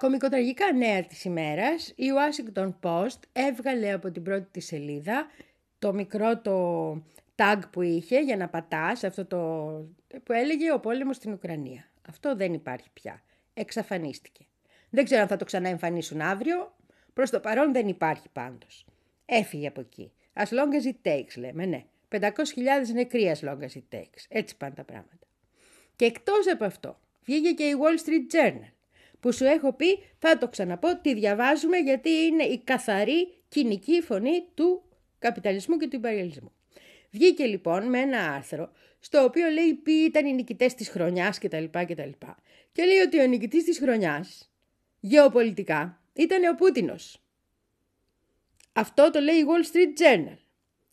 Κομικοτραγικά 0.00 0.72
νέα 0.72 1.02
της 1.02 1.24
ημέρας, 1.24 1.92
η 1.96 2.04
Washington 2.18 2.72
Post 2.82 3.18
έβγαλε 3.32 3.92
από 3.92 4.10
την 4.10 4.22
πρώτη 4.22 4.48
της 4.50 4.66
σελίδα 4.66 5.26
το 5.78 5.92
μικρό 5.92 6.38
το 6.38 6.92
tag 7.36 7.58
που 7.70 7.82
είχε 7.82 8.20
για 8.20 8.36
να 8.36 8.48
πατάς, 8.48 9.04
αυτό 9.04 9.24
το 9.24 9.38
που 10.22 10.32
έλεγε 10.32 10.72
ο 10.72 10.80
πόλεμος 10.80 11.16
στην 11.16 11.32
Ουκρανία. 11.32 11.90
Αυτό 12.08 12.36
δεν 12.36 12.52
υπάρχει 12.52 12.88
πια. 12.92 13.22
Εξαφανίστηκε. 13.54 14.46
Δεν 14.90 15.04
ξέρω 15.04 15.20
αν 15.20 15.28
θα 15.28 15.36
το 15.36 15.44
ξαναεμφανίσουν 15.44 16.20
αύριο. 16.20 16.76
Προς 17.12 17.30
το 17.30 17.40
παρόν 17.40 17.72
δεν 17.72 17.88
υπάρχει 17.88 18.28
πάντως. 18.32 18.86
Έφυγε 19.24 19.66
από 19.66 19.80
εκεί. 19.80 20.12
As 20.34 20.46
long 20.46 20.82
as 20.82 20.86
it 20.92 21.10
takes 21.10 21.36
λέμε, 21.36 21.66
ναι. 21.66 21.84
500.000 22.08 22.28
νεκροί 22.92 23.32
as 23.34 23.48
long 23.48 23.58
as 23.58 23.76
it 23.76 23.96
takes. 23.98 24.24
Έτσι 24.28 24.56
πάνε 24.56 24.74
τα 24.74 24.84
πράγματα. 24.84 25.26
Και 25.96 26.04
εκτός 26.04 26.48
από 26.52 26.64
αυτό, 26.64 27.00
βγήκε 27.24 27.50
και 27.50 27.64
η 27.64 27.74
Wall 27.80 28.08
Street 28.08 28.34
Journal, 28.34 28.72
που 29.20 29.32
σου 29.32 29.44
έχω 29.44 29.72
πει, 29.72 29.98
θα 30.18 30.38
το 30.38 30.48
ξαναπώ, 30.48 30.96
τη 31.02 31.14
διαβάζουμε 31.14 31.76
γιατί 31.76 32.10
είναι 32.10 32.42
η 32.44 32.58
καθαρή 32.58 33.34
κοινική 33.48 34.00
φωνή 34.00 34.44
του 34.54 34.82
καπιταλισμού 35.18 35.76
και 35.76 35.88
του 35.88 35.96
υπεριαλισμού. 35.96 36.52
Βγήκε 37.10 37.44
λοιπόν 37.44 37.88
με 37.88 37.98
ένα 37.98 38.32
άρθρο, 38.32 38.72
στο 39.00 39.24
οποίο 39.24 39.48
λέει 39.48 39.74
ποιοι 39.74 40.04
ήταν 40.08 40.26
οι 40.26 40.32
νικητές 40.32 40.74
της 40.74 40.88
χρονιάς 40.88 41.38
κτλ. 41.38 41.64
κτλ. 41.64 42.10
Και 42.72 42.84
λέει 42.84 42.98
ότι 42.98 43.20
ο 43.20 43.26
νικητής 43.26 43.64
της 43.64 43.78
χρονιάς, 43.78 44.52
γεωπολιτικά, 45.00 46.02
ήταν 46.12 46.52
ο 46.52 46.54
Πούτινος. 46.54 47.22
Αυτό 48.72 49.10
το 49.10 49.20
λέει 49.20 49.36
η 49.36 49.44
Wall 49.46 49.74
Street 49.74 50.00
Journal. 50.02 50.36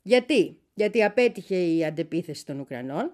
Γιατί; 0.01 0.59
Γιατί 0.73 1.03
απέτυχε 1.03 1.55
η 1.55 1.85
αντεπίθεση 1.85 2.45
των 2.45 2.59
Ουκρανών, 2.59 3.11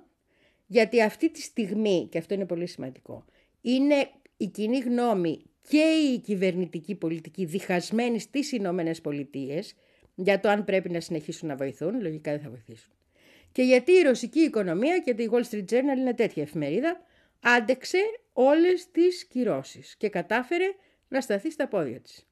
γιατί 0.68 1.02
αυτή 1.02 1.30
τη 1.30 1.42
στιγμή, 1.42 2.08
και 2.12 2.18
αυτό 2.18 2.34
είναι 2.34 2.46
πολύ 2.46 2.68
σημαντικό, 2.68 3.26
είναι 3.62 4.10
η 4.44 4.48
κοινή 4.48 4.80
γνώμη 4.80 5.42
και 5.68 6.12
η 6.14 6.20
κυβερνητική 6.20 6.96
πολιτική 6.96 7.46
διχασμένη 7.46 8.20
στις 8.20 8.52
Ηνωμένες 8.52 9.02
Πολιτείες 9.02 9.76
για 10.16 10.40
το 10.40 10.50
αν 10.50 10.64
πρέπει 10.64 10.90
να 10.90 11.00
συνεχίσουν 11.00 11.48
να 11.48 11.56
βοηθούν, 11.56 12.02
λογικά 12.02 12.32
δεν 12.32 12.40
θα 12.40 12.50
βοηθήσουν. 12.50 12.92
Και 13.52 13.62
γιατί 13.62 13.92
η 13.92 14.02
ρωσική 14.02 14.40
οικονομία 14.40 15.00
και 15.00 15.16
η 15.18 15.30
Wall 15.32 15.44
Street 15.50 15.66
Journal 15.72 15.98
είναι 15.98 16.14
τέτοια 16.14 16.44
εφημερίδα, 16.44 17.02
άντεξε 17.40 17.98
όλες 18.34 18.92
τις 18.92 19.26
κυρώσεις 19.26 19.96
και 19.96 20.10
κατάφερε 20.10 20.66
να 21.08 21.22
σταθεί 21.22 21.52
στα 21.52 21.68
πόδια 21.68 22.00
της. 22.00 22.28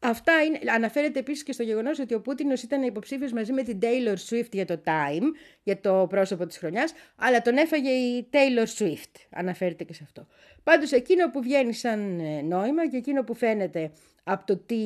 Αυτά 0.00 0.32
είναι, 0.42 0.58
αναφέρεται 0.74 1.18
επίσης 1.18 1.42
και 1.42 1.52
στο 1.52 1.62
γεγονός 1.62 1.98
ότι 1.98 2.14
ο 2.14 2.20
Πούτινος 2.20 2.62
ήταν 2.62 2.82
υποψήφιος 2.82 3.32
μαζί 3.32 3.52
με 3.52 3.62
την 3.62 3.78
Taylor 3.82 4.16
Swift 4.28 4.48
για 4.52 4.64
το 4.64 4.80
Time, 4.84 5.22
για 5.62 5.80
το 5.80 6.06
πρόσωπο 6.08 6.46
της 6.46 6.58
χρονιάς, 6.58 6.92
αλλά 7.16 7.42
τον 7.42 7.56
έφαγε 7.56 7.90
η 7.90 8.28
Taylor 8.32 8.66
Swift, 8.82 9.12
αναφέρεται 9.30 9.84
και 9.84 9.92
σε 9.94 10.00
αυτό. 10.04 10.26
Πάντως 10.62 10.92
εκείνο 10.92 11.30
που 11.30 11.42
βγαίνει 11.42 11.72
σαν 11.72 12.20
ε, 12.20 12.40
νόημα 12.42 12.88
και 12.88 12.96
εκείνο 12.96 13.24
που 13.24 13.34
φαίνεται 13.34 13.90
από 14.24 14.46
το 14.46 14.56
τι 14.56 14.76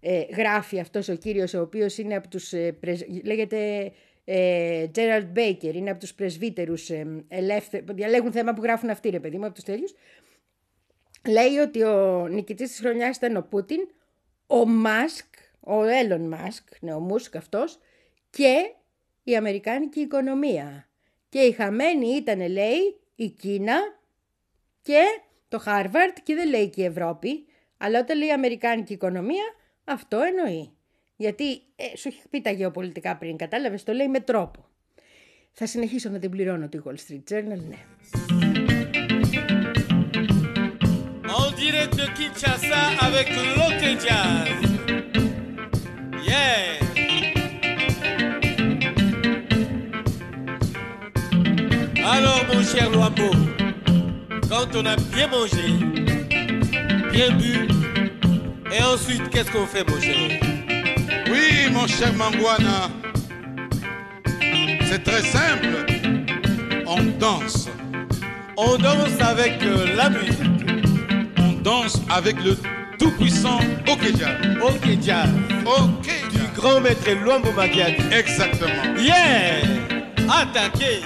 ε, 0.00 0.20
γράφει 0.36 0.80
αυτός 0.80 1.08
ο 1.08 1.14
κύριος, 1.14 1.54
ο 1.54 1.60
οποίος 1.60 1.98
είναι 1.98 2.16
από 2.16 2.28
τους, 2.28 2.52
ε, 2.52 2.72
πρεσ- 2.72 3.24
λέγεται 3.24 3.92
ε, 4.24 4.86
Gerald 4.94 5.38
Baker, 5.38 5.74
είναι 5.74 5.90
από 5.90 6.00
τους 6.00 6.14
πρεσβύτερους 6.14 6.90
ε, 6.90 7.24
ελεύθε- 7.28 7.82
που 7.84 7.92
διαλέγουν 7.92 8.32
θέμα 8.32 8.52
που 8.52 8.62
γράφουν 8.62 8.90
αυτοί 8.90 9.08
ρε 9.10 9.20
παιδί 9.20 9.38
μου, 9.38 9.44
από 9.44 9.54
τους 9.54 9.64
τέλειους, 9.64 9.94
λέει 11.28 11.56
ότι 11.56 11.82
ο 11.82 12.26
νικητής 12.30 12.68
της 12.70 12.78
χρονιάς 12.80 13.16
ήταν 13.16 13.36
ο 13.36 13.46
Πούτιν, 13.50 13.78
ο 14.50 14.66
Μάσκ, 14.66 15.26
ο 15.60 15.82
Έλλον 15.82 16.28
Μάσκ, 16.28 16.68
ναι, 16.80 16.92
ο 16.94 17.00
Μούσκ 17.00 17.36
αυτός, 17.36 17.78
και 18.30 18.74
η 19.22 19.36
Αμερικάνικη 19.36 20.00
οικονομία. 20.00 20.88
Και 21.28 21.38
η 21.38 21.52
χαμένη 21.52 22.08
ήταν, 22.08 22.48
λέει, 22.48 23.00
η 23.14 23.28
Κίνα 23.28 23.78
και 24.82 25.02
το 25.48 25.58
Χάρβαρτ 25.58 26.16
και 26.22 26.34
δεν 26.34 26.48
λέει 26.48 26.68
και 26.68 26.82
η 26.82 26.84
Ευρώπη, 26.84 27.44
αλλά 27.76 28.00
όταν 28.00 28.18
λέει 28.18 28.30
Αμερικάνικη 28.30 28.92
οικονομία, 28.92 29.44
αυτό 29.84 30.18
εννοεί. 30.20 30.72
Γιατί 31.16 31.62
ε, 31.76 31.96
σου 31.96 32.08
έχει 32.08 32.28
πει 32.30 32.40
τα 32.40 32.50
γεωπολιτικά 32.50 33.16
πριν, 33.16 33.36
κατάλαβες, 33.36 33.82
το 33.82 33.92
λέει 33.92 34.08
με 34.08 34.20
τρόπο. 34.20 34.68
Θα 35.52 35.66
συνεχίσω 35.66 36.10
να 36.10 36.18
την 36.18 36.30
πληρώνω 36.30 36.68
τη 36.68 36.78
Wall 36.84 36.94
Street 36.94 37.32
Journal, 37.32 37.60
ναι. 37.68 38.27
Direct 41.70 41.96
de 41.96 42.06
Kinshasa 42.16 42.82
avec 43.00 43.28
Lotte 43.56 44.00
Jazz. 44.00 44.48
Yeah! 46.26 46.78
Alors 52.04 52.42
mon 52.50 52.62
cher 52.62 52.90
Loambo, 52.90 53.30
quand 54.48 54.74
on 54.76 54.86
a 54.86 54.96
bien 54.96 55.28
mangé, 55.28 55.68
bien 57.12 57.30
bu, 57.36 57.68
et 58.72 58.82
ensuite 58.82 59.28
qu'est-ce 59.30 59.50
qu'on 59.50 59.66
fait 59.66 59.86
mon 59.88 60.00
cher? 60.00 60.40
Oui, 61.30 61.70
mon 61.70 61.86
cher 61.86 62.14
Mangwana. 62.14 62.88
C'est 64.88 65.02
très 65.04 65.22
simple. 65.22 65.84
On 66.86 67.02
danse. 67.18 67.68
On 68.56 68.78
danse 68.78 69.20
avec 69.20 69.62
euh, 69.62 69.94
la 69.94 70.08
musique. 70.08 70.67
Danse 71.68 72.00
avec 72.08 72.42
le 72.42 72.56
tout-puissant 72.98 73.60
Okeja. 73.92 74.38
Ok 74.62 74.88
Jazz. 75.02 75.28
Ok. 75.66 76.10
Du 76.32 76.38
grand 76.56 76.80
maître 76.80 77.10
Luambo 77.22 77.52
Makiadi. 77.52 78.02
Exactement. 78.10 78.96
Yeah! 78.98 79.66
Attaquez! 80.30 81.02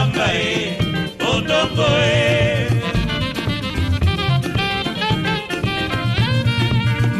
Pamba 0.00 0.26
e 0.34 0.78
ondongo 1.32 1.88
e 2.04 2.68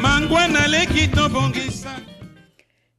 Mangwana 0.05 0.63
leki 0.75 1.05
tobongisa. 1.17 1.91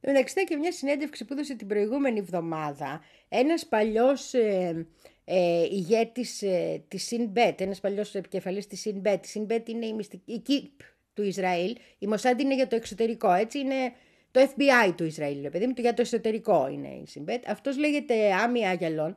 Εντάξει, 0.00 0.32
ήταν 0.32 0.44
και 0.44 0.56
μια 0.56 0.72
συνέντευξη 0.72 1.24
που 1.24 1.32
έδωσε 1.32 1.54
την 1.54 1.66
προηγούμενη 1.66 2.18
εβδομάδα 2.18 3.00
ένας 3.28 3.66
παλιός 3.66 4.34
ε, 4.34 4.86
ε, 5.24 5.62
ηγέτης 5.62 6.42
ε, 6.42 6.84
της 6.88 7.06
Σινμπέτ, 7.06 7.60
ένας 7.60 7.80
παλιός 7.80 8.14
επικεφαλής 8.14 8.66
της 8.66 8.80
Σινμπέτ. 8.80 9.24
Η 9.24 9.28
Σινμπέτ 9.28 9.68
είναι 9.68 9.86
η 9.86 9.92
μυστική 9.92 10.32
η 10.32 10.38
ΚΥΠ 10.38 10.80
του 11.14 11.22
Ισραήλ, 11.22 11.76
η 11.98 12.06
Μοσάντ 12.06 12.40
είναι 12.40 12.54
για 12.54 12.66
το 12.66 12.76
εξωτερικό, 12.76 13.32
έτσι 13.32 13.58
είναι 13.58 13.92
το 14.30 14.40
FBI 14.40 14.92
του 14.96 15.04
Ισραήλ, 15.04 15.42
ρε 15.42 15.50
παιδί 15.50 15.66
μου, 15.66 15.72
το 15.74 15.80
για 15.80 15.94
το 15.94 16.02
εσωτερικό 16.02 16.68
είναι 16.72 16.88
η 16.88 17.06
Σινμπέτ. 17.06 17.50
Αυτός 17.50 17.78
λέγεται 17.78 18.32
Άμι 18.32 18.66
Αγιαλόν 18.66 19.16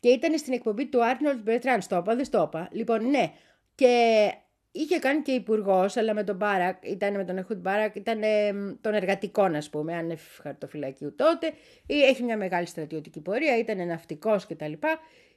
και 0.00 0.08
ήταν 0.08 0.38
στην 0.38 0.52
εκπομπή 0.52 0.86
του 0.86 1.04
Άρνολτ 1.04 1.40
Μπερτράν. 1.42 1.80
Στο 1.80 1.96
είπα, 1.96 2.14
δεν 2.14 2.24
στο 2.24 2.42
είπα. 2.46 2.68
Λοιπόν, 2.72 3.10
ναι. 3.10 3.32
Και 3.74 4.32
είχε 4.70 4.98
κάνει 4.98 5.22
και 5.22 5.32
υπουργός, 5.32 5.96
αλλά 5.96 6.14
με 6.14 6.24
τον 6.24 6.36
Μπάρακ, 6.36 6.84
ήταν 6.84 7.14
με 7.14 7.24
τον 7.24 7.38
Εχούτ 7.38 7.58
Μπάρακ, 7.58 7.94
ήταν 7.94 8.22
ε, 8.22 8.52
των 8.80 8.94
εργατικών, 8.94 9.54
ας 9.54 9.70
πούμε, 9.70 9.94
άνευ 9.94 10.20
χαρτοφυλακίου 10.42 11.14
τότε. 11.14 11.52
Ή 11.86 12.02
Έχει 12.02 12.22
μια 12.22 12.36
μεγάλη 12.36 12.66
στρατιωτική 12.66 13.20
πορεία, 13.20 13.58
ήταν 13.58 13.86
ναυτικός 13.86 14.46
κτλ. 14.46 14.72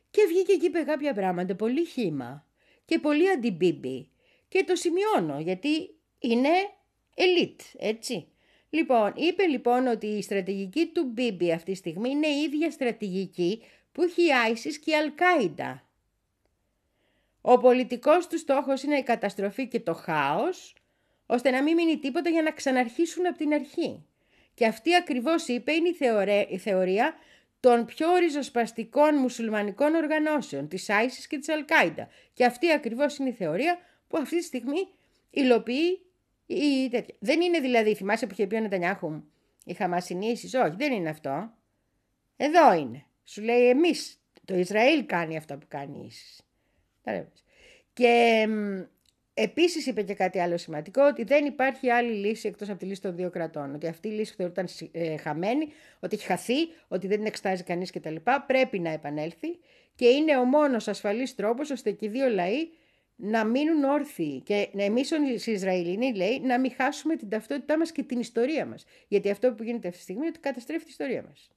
Και 0.09 0.21
βγήκε 0.27 0.53
και 0.53 0.65
είπε 0.65 0.79
κάποια 0.79 1.13
πράγματα, 1.13 1.55
πολύ 1.55 1.85
χύμα 1.85 2.45
και 2.85 2.99
πολύ 2.99 3.29
αντι-Μπίμπι. 3.29 4.11
Και 4.47 4.63
το 4.67 4.75
σημειώνω, 4.75 5.39
γιατί 5.39 5.69
είναι 6.19 6.49
elite, 7.15 7.61
έτσι. 7.77 8.27
Λοιπόν, 8.69 9.13
είπε 9.15 9.43
λοιπόν 9.43 9.87
ότι 9.87 10.07
η 10.07 10.21
στρατηγική 10.21 10.91
του 10.93 11.03
Μπίμπι 11.03 11.51
αυτή 11.51 11.71
τη 11.71 11.77
στιγμή 11.77 12.09
είναι 12.09 12.27
η 12.27 12.41
ίδια 12.41 12.71
στρατηγική 12.71 13.61
που 13.91 14.01
έχει 14.01 14.21
η 14.21 14.29
ISIS 14.51 14.73
και 14.83 14.91
η 14.91 14.93
Al-Qaeda. 15.03 15.79
Ο 17.41 17.57
πολιτικός 17.57 18.27
του 18.27 18.37
στόχος 18.37 18.83
είναι 18.83 18.97
η 18.97 19.03
καταστροφή 19.03 19.67
και 19.67 19.79
το 19.79 19.93
χάος, 19.93 20.75
ώστε 21.25 21.49
να 21.49 21.63
μην 21.63 21.73
μείνει 21.75 21.97
τίποτα 21.97 22.29
για 22.29 22.41
να 22.41 22.51
ξαναρχίσουν 22.51 23.27
από 23.27 23.37
την 23.37 23.53
αρχή. 23.53 24.05
Και 24.53 24.65
αυτή 24.65 24.95
ακριβώς 24.95 25.47
είπε 25.47 25.71
είναι 25.71 25.89
η, 25.89 25.93
θεωρέ- 25.93 26.51
η 26.51 26.57
θεωρία 26.57 27.13
των 27.59 27.85
πιο 27.85 28.15
ριζοσπαστικών 28.15 29.15
μουσουλμανικών 29.15 29.95
οργανώσεων, 29.95 30.67
της 30.67 30.87
ISIS 30.89 31.25
και 31.27 31.37
της 31.37 31.47
Al-Qaeda. 31.49 32.05
Και 32.33 32.45
αυτή 32.45 32.71
ακριβώς 32.71 33.17
είναι 33.17 33.29
η 33.29 33.33
θεωρία 33.33 33.77
που 34.07 34.17
αυτή 34.17 34.37
τη 34.37 34.43
στιγμή 34.43 34.87
υλοποιεί 35.29 36.05
η 36.45 36.89
τέτοια. 36.89 37.15
Δεν 37.19 37.41
είναι 37.41 37.59
δηλαδή, 37.59 37.95
θυμάσαι 37.95 38.27
που 38.27 38.33
είχε 38.33 38.47
πει 38.47 38.55
ο 38.55 38.59
Νετανιάχου, 38.59 39.23
η 39.65 39.73
Χαμασινήσεις, 39.73 40.53
όχι, 40.53 40.75
δεν 40.77 40.93
είναι 40.93 41.09
αυτό. 41.09 41.53
Εδώ 42.37 42.73
είναι. 42.73 43.05
Σου 43.31 43.41
λέει 43.41 43.69
εμείς, 43.69 44.21
το 44.45 44.55
Ισραήλ 44.55 45.05
κάνει 45.05 45.37
αυτό 45.37 45.57
που 45.57 45.65
κάνει 45.67 45.97
η 45.97 46.11
ISIS. 46.11 46.43
Κατάλαβες. 47.03 47.43
Και 47.93 48.45
μ, 48.49 48.81
επίσης 49.33 49.85
είπε 49.85 50.01
και 50.01 50.13
κάτι 50.13 50.39
άλλο 50.39 50.57
σημαντικό, 50.57 51.03
ότι 51.03 51.23
δεν 51.23 51.45
υπάρχει 51.45 51.89
άλλη 51.89 52.11
λύση 52.11 52.47
εκτός 52.47 52.69
από 52.69 52.79
τη 52.79 52.85
λύση 52.85 53.01
των 53.01 53.15
δύο 53.15 53.29
κρατών. 53.29 53.75
Ότι 53.75 53.87
αυτή 53.87 54.07
η 54.07 54.11
λύση 54.11 54.33
θεωρούταν 54.33 54.67
ε, 54.91 55.17
χαμένη, 55.17 55.67
ότι 55.99 56.15
έχει 56.15 56.25
χαθεί, 56.25 56.67
ότι 56.87 57.07
δεν 57.07 57.17
την 57.17 57.25
εξετάζει 57.25 57.63
κανείς 57.63 57.91
κτλ. 57.91 58.15
Πρέπει 58.47 58.79
να 58.79 58.89
επανέλθει 58.89 59.59
και 59.95 60.07
είναι 60.07 60.37
ο 60.37 60.43
μόνος 60.43 60.87
ασφαλής 60.87 61.35
τρόπος 61.35 61.69
ώστε 61.69 61.91
και 61.91 62.05
οι 62.05 62.09
δύο 62.09 62.29
λαοί 62.29 62.69
να 63.15 63.45
μείνουν 63.45 63.83
όρθιοι 63.83 64.41
και 64.41 64.69
εμείς 64.75 65.11
οι 65.45 65.51
Ισραηλινοί 65.51 66.15
λέει 66.15 66.39
να 66.39 66.59
μην 66.59 66.71
χάσουμε 66.71 67.15
την 67.15 67.29
ταυτότητά 67.29 67.77
μας 67.77 67.91
και 67.91 68.03
την 68.03 68.19
ιστορία 68.19 68.65
μας. 68.65 68.85
Γιατί 69.07 69.29
αυτό 69.29 69.53
που 69.53 69.63
γίνεται 69.63 69.87
αυτή 69.87 69.97
τη 69.97 70.03
στιγμή 70.03 70.21
είναι 70.21 70.31
ότι 70.31 70.39
καταστρέφει 70.39 70.83
τη 70.83 70.89
ιστορία 70.89 71.23
μας. 71.27 71.51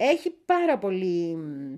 Έχει 0.00 0.30
πάρα 0.30 0.78
πολύ 0.78 1.34
μ, 1.34 1.76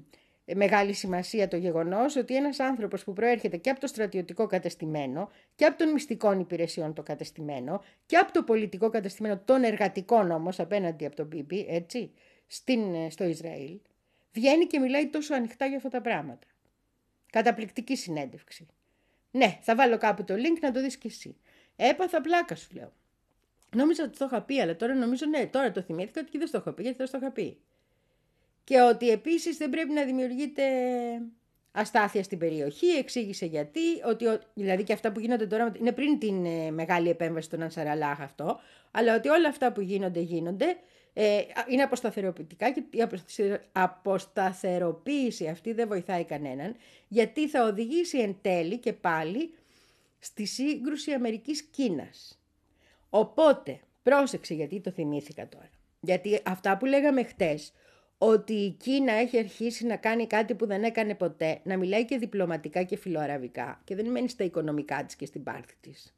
μεγάλη 0.57 0.93
σημασία 0.93 1.49
το 1.49 1.57
γεγονός 1.57 2.17
ότι 2.17 2.37
ένας 2.37 2.61
άνθρωπος 2.61 3.05
που 3.05 3.13
προέρχεται 3.13 3.57
και 3.57 3.71
από 3.71 3.81
το 3.81 3.87
στρατιωτικό 3.87 4.47
κατεστημένο 4.47 5.31
και 5.55 5.65
από 5.65 5.79
των 5.79 5.93
μυστικών 5.93 6.41
υπηρεσιών 6.41 6.95
το 6.95 7.03
κατεστημένο 7.03 7.83
και 8.07 8.17
από 8.17 8.33
το 8.33 8.43
πολιτικό 8.43 8.91
κατεστημένο 8.91 9.39
των 9.45 9.63
εργατικών 9.65 10.31
όμως 10.31 10.61
απέναντι 10.61 11.07
από 11.07 11.17
τον 11.17 11.27
Μπίμπι, 11.27 11.67
έτσι, 11.69 12.13
στην, 12.47 12.95
ε, 12.95 13.11
στο 13.11 13.25
Ισραήλ, 13.25 13.81
βγαίνει 14.33 14.67
και 14.67 14.79
μιλάει 14.79 15.09
τόσο 15.09 15.35
ανοιχτά 15.35 15.67
για 15.67 15.77
αυτά 15.77 15.89
τα 15.89 16.01
πράγματα. 16.01 16.47
Καταπληκτική 17.31 17.97
συνέντευξη. 17.97 18.67
Ναι, 19.31 19.59
θα 19.61 19.75
βάλω 19.75 19.99
κάπου 19.99 20.25
το 20.25 20.35
link 20.35 20.59
να 20.61 20.71
το 20.73 20.81
δεις 20.81 20.97
κι 20.97 21.07
εσύ. 21.07 21.37
Έπαθα 21.77 22.21
πλάκα 22.21 22.55
σου 22.55 22.69
λέω. 22.75 22.93
Νόμιζα 23.77 24.05
ότι 24.05 24.19
το 24.19 24.25
είχα 24.25 24.43
πει, 24.43 24.61
αλλά 24.61 24.77
τώρα 24.77 24.95
νομίζω 24.95 25.27
ναι, 25.27 25.47
τώρα 25.47 25.71
το 25.71 25.83
θυμήθηκα 25.83 26.21
ότι 26.21 26.39
δεν 26.39 26.47
στο 26.47 26.57
έχω 26.57 26.73
πει, 26.73 26.83
γιατί 26.83 26.97
δεν 26.97 27.07
στο 27.07 27.17
είχα 27.17 27.31
πει. 27.31 27.61
Και 28.71 28.81
ότι 28.81 29.11
επίσης 29.11 29.57
δεν 29.57 29.71
πρέπει 29.71 29.93
να 29.93 30.05
δημιουργείται 30.05 30.63
αστάθεια 31.73 32.23
στην 32.23 32.39
περιοχή, 32.39 32.87
εξήγησε 32.87 33.47
γιατί, 33.47 33.81
ότι 34.07 34.27
ο- 34.27 34.41
δηλαδή 34.55 34.83
και 34.83 34.93
αυτά 34.93 35.13
που 35.13 35.21
γίνονται 35.21 35.47
τώρα, 35.47 35.73
είναι 35.81 35.93
πριν 35.93 36.19
την 36.19 36.45
ε, 36.45 36.71
μεγάλη 36.71 37.09
επέμβαση 37.09 37.51
των 37.51 37.63
Ανσαραλάχ 37.63 38.21
αυτό, 38.21 38.61
αλλά 38.91 39.15
ότι 39.15 39.29
όλα 39.29 39.49
αυτά 39.49 39.73
που 39.73 39.81
γίνονται, 39.81 40.21
γίνονται, 40.21 40.77
ε, 41.13 41.41
είναι 41.69 41.83
αποσταθεροποιητικά 41.83 42.71
και 42.71 42.83
η 42.91 43.03
αποσταθε- 43.03 43.61
αποσταθεροποίηση 43.73 45.47
αυτή 45.49 45.73
δεν 45.73 45.89
βοηθάει 45.89 46.25
κανέναν, 46.25 46.77
γιατί 47.09 47.49
θα 47.49 47.65
οδηγήσει 47.65 48.19
εν 48.19 48.37
τέλει 48.41 48.79
και 48.79 48.93
πάλι 48.93 49.55
στη 50.19 50.45
σύγκρουση 50.45 51.13
Αμερικής-Κίνας. 51.13 52.41
Οπότε, 53.11 53.81
πρόσεξε 54.03 54.55
γιατί 54.55 54.81
το 54.81 54.91
θυμήθηκα 54.91 55.49
τώρα. 55.49 55.71
Γιατί 56.01 56.41
αυτά 56.45 56.77
που 56.77 56.85
λέγαμε 56.87 57.23
χτες, 57.23 57.73
ότι 58.23 58.53
η 58.53 58.71
Κίνα 58.71 59.13
έχει 59.13 59.39
αρχίσει 59.39 59.87
να 59.87 59.97
κάνει 59.97 60.27
κάτι 60.27 60.55
που 60.55 60.67
δεν 60.67 60.85
έκανε 60.85 61.15
ποτέ, 61.15 61.61
να 61.63 61.77
μιλάει 61.77 62.05
και 62.05 62.19
διπλωματικά 62.19 62.83
και 62.83 62.97
φιλοαραβικά 62.97 63.81
και 63.85 63.95
δεν 63.95 64.11
μένει 64.11 64.29
στα 64.29 64.45
οικονομικά 64.45 65.05
της 65.05 65.17
και 65.17 65.27
στην 65.27 65.43
πάρτη 65.43 65.75
της. 65.81 66.15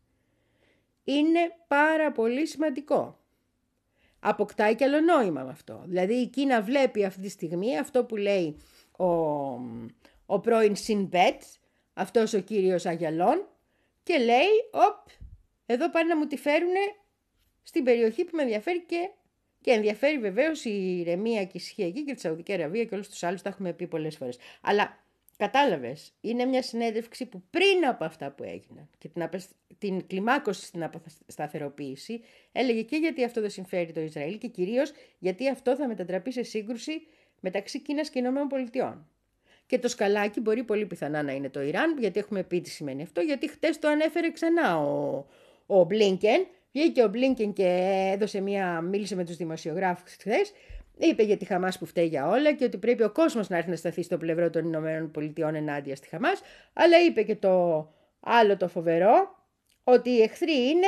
Είναι 1.05 1.41
πάρα 1.67 2.13
πολύ 2.13 2.47
σημαντικό. 2.47 3.19
Αποκτάει 4.21 4.75
και 4.75 4.85
άλλο 4.85 5.01
νόημα 5.01 5.43
με 5.43 5.51
αυτό. 5.51 5.83
Δηλαδή 5.87 6.15
η 6.15 6.27
Κίνα 6.27 6.63
βλέπει 6.63 7.05
αυτή 7.05 7.21
τη 7.21 7.29
στιγμή 7.29 7.79
αυτό 7.79 8.05
που 8.05 8.17
λέει 8.17 8.57
ο, 8.97 9.07
ο 10.27 10.41
πρώην 10.41 10.77
Σινπέτ, 10.77 11.43
αυτός 11.95 12.33
ο 12.35 12.41
κύριος 12.41 12.87
Αγιαλών, 12.87 13.47
και 14.03 14.19
λέει, 14.19 14.51
οπ, 14.71 15.09
εδώ 15.67 15.91
πάνε 15.91 16.09
να 16.09 16.17
μου 16.17 16.27
τη 16.27 16.37
φέρουν 16.37 16.75
στην 17.63 17.85
περιοχή 17.85 18.25
που 18.25 18.37
με 18.37 18.43
ενδιαφέρει 18.43 18.85
και, 18.85 19.11
και 19.63 19.71
ενδιαφέρει 19.71 20.19
βεβαίως 20.19 20.65
η 20.65 20.99
ηρεμία 20.99 21.43
και 21.43 21.51
η 21.53 21.61
ησυχία 21.63 21.87
εκεί 21.87 22.05
και 22.05 22.15
τη 22.15 22.21
Σαουδική 22.21 22.53
Αραβία 22.53 22.85
και 22.85 22.95
όλους 22.95 23.09
τους 23.09 23.23
άλλους, 23.23 23.43
τα 23.43 23.49
έχουμε 23.49 23.73
πει 23.73 23.87
πολλές 23.87 24.17
φορές. 24.17 24.39
Αλλά 24.61 24.99
κατάλαβες, 25.37 26.13
είναι 26.21 26.45
μια 26.45 26.63
συνέντευξη 26.63 27.27
που 27.27 27.43
πριν 27.51 27.87
από 27.89 28.05
αυτά 28.05 28.31
που 28.31 28.43
έγιναν 28.43 28.89
και 28.99 29.09
την, 29.09 29.23
απεσ- 29.23 29.51
την 29.79 30.07
κλιμάκωση 30.07 30.65
στην 30.65 30.83
αποσταθεροποίηση 30.85 32.21
έλεγε 32.53 32.83
και 32.83 32.97
γιατί 32.97 33.25
αυτό 33.25 33.41
δεν 33.41 33.51
συμφέρει 33.51 33.93
το 33.93 34.01
Ισραήλ 34.01 34.39
και 34.39 34.49
κυρίως 34.49 34.93
γιατί 35.19 35.49
αυτό 35.49 35.77
θα 35.77 35.89
μετατραπεί 35.89 36.33
σε 36.33 36.43
σύγκρουση 36.43 37.07
μεταξύ 37.41 37.81
Κίνας 37.81 38.11
και 38.11 38.19
Ηνωμένων 38.19 38.49
Πολιτειών. 38.49 39.07
Και 39.67 39.79
το 39.79 39.89
σκαλάκι 39.89 40.41
μπορεί 40.41 40.65
πολύ 40.65 40.87
πιθανά 40.87 41.23
να 41.23 41.33
είναι 41.33 41.51
το 41.51 41.63
Ιράν, 41.63 41.99
γιατί 41.99 42.19
έχουμε 42.19 42.43
πει 42.43 42.61
τι 42.61 42.71
σημαίνει 42.71 43.03
αυτό, 43.03 43.21
γιατί 43.21 43.51
χτες 43.51 43.79
το 43.79 43.89
ανέφερε 43.89 44.31
ξανά 44.31 44.79
ο, 44.79 45.27
ο 45.67 45.85
Μπλίνκεν. 45.85 46.47
Βγήκε 46.73 47.03
ο 47.03 47.09
Μπλίνκεν 47.09 47.53
και 47.53 47.67
έδωσε 48.15 48.41
μία, 48.41 48.81
μίλησε 48.81 49.15
με 49.15 49.25
τους 49.25 49.37
δημοσιογράφους 49.37 50.13
χθες. 50.13 50.53
Είπε 50.99 51.23
για 51.23 51.37
τη 51.37 51.45
Χαμάς 51.45 51.79
που 51.79 51.87
φταίει 51.87 52.07
για 52.07 52.29
όλα 52.29 52.53
και 52.53 52.65
ότι 52.65 52.79
πρέπει 52.79 53.03
ο 53.03 53.11
κόσμος 53.11 53.49
να 53.49 53.57
έρθει 53.57 53.71
να 53.71 53.77
σταθεί 53.77 54.03
στο 54.03 54.19
πλευρό 54.19 54.51
των 54.51 54.65
Ηνωμένων 54.65 55.11
Πολιτειών 55.11 55.55
ενάντια 55.55 55.97
στη 55.97 56.09
Χαμάς. 56.09 56.41
Αλλά 56.73 57.05
είπε 57.05 57.23
και 57.23 57.37
το 57.37 57.87
άλλο 58.21 58.57
το 58.57 58.69
φοβερό, 58.69 59.37
ότι 59.85 60.11
οι 60.11 60.23
εχθροί 60.23 60.69
είναι 60.69 60.87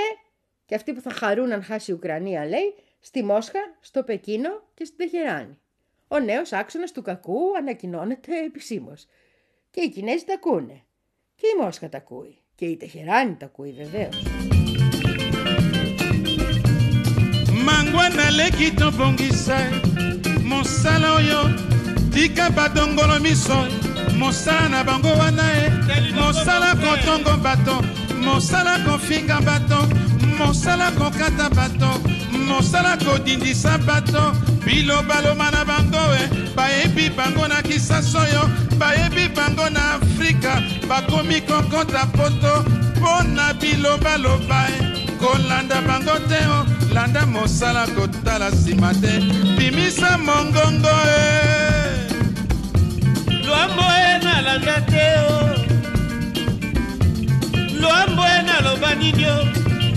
και 0.67 0.75
αυτοί 0.75 0.93
που 0.93 1.01
θα 1.01 1.11
χαρούν 1.11 1.53
αν 1.53 1.63
χάσει 1.63 1.91
η 1.91 1.95
Ουκρανία, 1.95 2.47
λέει, 2.47 2.75
στη 3.01 3.25
Μόσχα, 3.25 3.59
στο 3.81 4.03
Πεκίνο 4.03 4.63
και 4.75 4.85
στην 4.85 4.99
Τεχεράνη. 4.99 5.59
Ο 6.09 6.19
νέος 6.19 6.53
άξονας 6.53 6.93
του 6.93 7.03
κακού 7.03 7.57
ανακοινώνεται 7.59 8.45
επισήμως. 8.45 9.07
Και 9.71 9.81
οι 9.81 9.89
Κινέζοι 9.89 10.25
τα 10.25 10.35
ακούνε. 10.35 10.83
Και 11.35 11.47
η 11.47 11.63
Μόσχα 11.63 11.89
τα 11.89 11.99
ακούει. 11.99 12.39
Και 12.55 12.67
η 12.67 12.77
Τεχεράνη 12.77 13.37
τα 13.37 13.47
ακούει 13.47 13.73
βεβαίως. 13.73 14.23
Mangwana 17.65 18.31
leki 18.31 18.71
tobongisa. 18.71 19.57
Mosala 20.45 21.13
oyo 21.15 21.51
tika 22.13 22.51
badongolo 22.51 23.19
miso. 23.21 23.67
Mosala 24.19 24.69
na 24.69 24.85
bango 24.85 25.09
wana 25.09 25.43
e. 25.43 25.71
Mosala 26.13 26.75
kotongo 26.75 27.37
bato. 27.43 27.83
Mosala 28.23 28.79
kofinga 28.85 29.41
bato. 29.41 29.89
Mosala 30.39 30.91
kokata 30.93 31.49
bato. 31.51 32.01
Mosala 32.49 32.97
kodindisa 32.97 33.79
bato. 33.79 34.33
Bilobaloba 34.65 35.51
na 35.51 35.65
bango 35.65 36.05
e. 36.21 36.29
Bayebi 36.57 37.11
bango 37.17 37.49
na 37.49 37.63
kisasa 37.63 38.19
oyo. 38.21 38.51
Bayebi 38.79 39.29
bango 39.35 39.69
na 39.71 39.95
afrika. 39.95 40.63
Bakomi 40.89 41.41
kokota 41.41 42.07
poto. 42.13 42.65
Mpo 42.97 43.23
na 43.35 43.53
bilobaloba 43.55 44.69
e 44.69 44.94
kolanda 45.25 45.81
bango 45.89 46.17
te 46.29 46.41
o 46.57 46.59
landa 46.95 47.23
mosala 47.35 47.85
kotala 47.97 48.49
nsima 48.51 48.91
te. 49.03 49.13
Bimisa 49.57 50.11
mongongo 50.19 50.95
e 51.19 51.23
lwambo 53.47 53.87
e 54.05 54.11
nalanda 54.25 54.77
te 54.91 55.07
o 55.29 55.37
lwambo 57.81 58.25
e 58.37 58.39
naloba 58.49 58.91
nini 59.01 59.27
o 59.37 59.39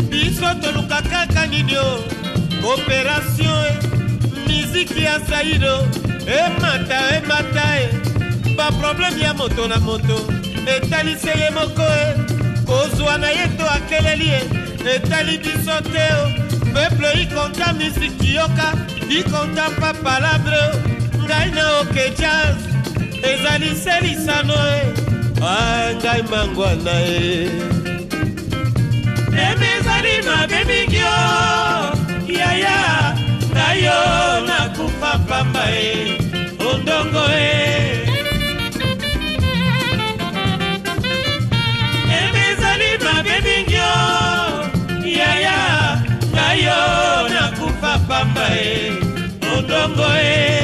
biso 0.10 0.50
toluka 0.62 1.00
kaka 1.12 1.44
nini 1.52 1.76
o 1.78 1.90
operation 2.74 3.60
e 3.70 3.74
miziki 4.48 5.04
ya 5.04 5.20
saido 5.28 5.76
emata 6.40 7.00
emata 7.18 7.66
e 7.82 7.86
baprobleme 8.58 9.22
ya 9.22 9.34
moto 9.34 9.68
na 9.68 9.78
moto. 9.80 10.18
Etalisi 10.68 11.28
ye 11.28 11.50
moko 11.58 11.88
e 12.04 12.06
kozwa 12.66 13.18
na 13.18 13.30
ye 13.30 13.48
to 13.58 13.66
akeleli 13.76 14.30
e 14.40 14.67
etali 14.96 15.38
biso 15.38 15.78
te 15.92 16.06
o. 16.22 16.24
Peuple 16.74 17.10
ikonta 17.22 17.74
miziki 17.74 18.36
yoka 18.36 18.68
ikonta 19.10 19.70
mpa 19.70 19.94
palabre 20.04 20.64
ngai 21.26 21.50
na 21.52 21.80
oke 21.80 22.06
jazz 22.20 22.58
ezali 23.30 23.72
se 23.84 23.96
lisano 24.04 24.58
e 24.78 24.80
a 25.42 25.56
ngai 26.00 26.22
mangwana 26.32 26.96
e 27.02 27.50
eme 29.46 29.70
ezali 29.78 30.16
mabe 30.28 30.60
mingi 30.70 31.02
o. 31.02 31.20
Yaya 32.40 32.78
ngai 33.54 33.84
yo 33.86 34.00
nakufa 34.48 35.12
pamba 35.28 35.66
e. 35.72 36.18
Ondongo 36.70 37.26
e 37.32 37.77
yo 46.64 47.30
nakufa 47.30 48.00
pamba 48.08 48.48
e 48.56 48.92
ondongo 49.56 50.08
e 50.22 50.57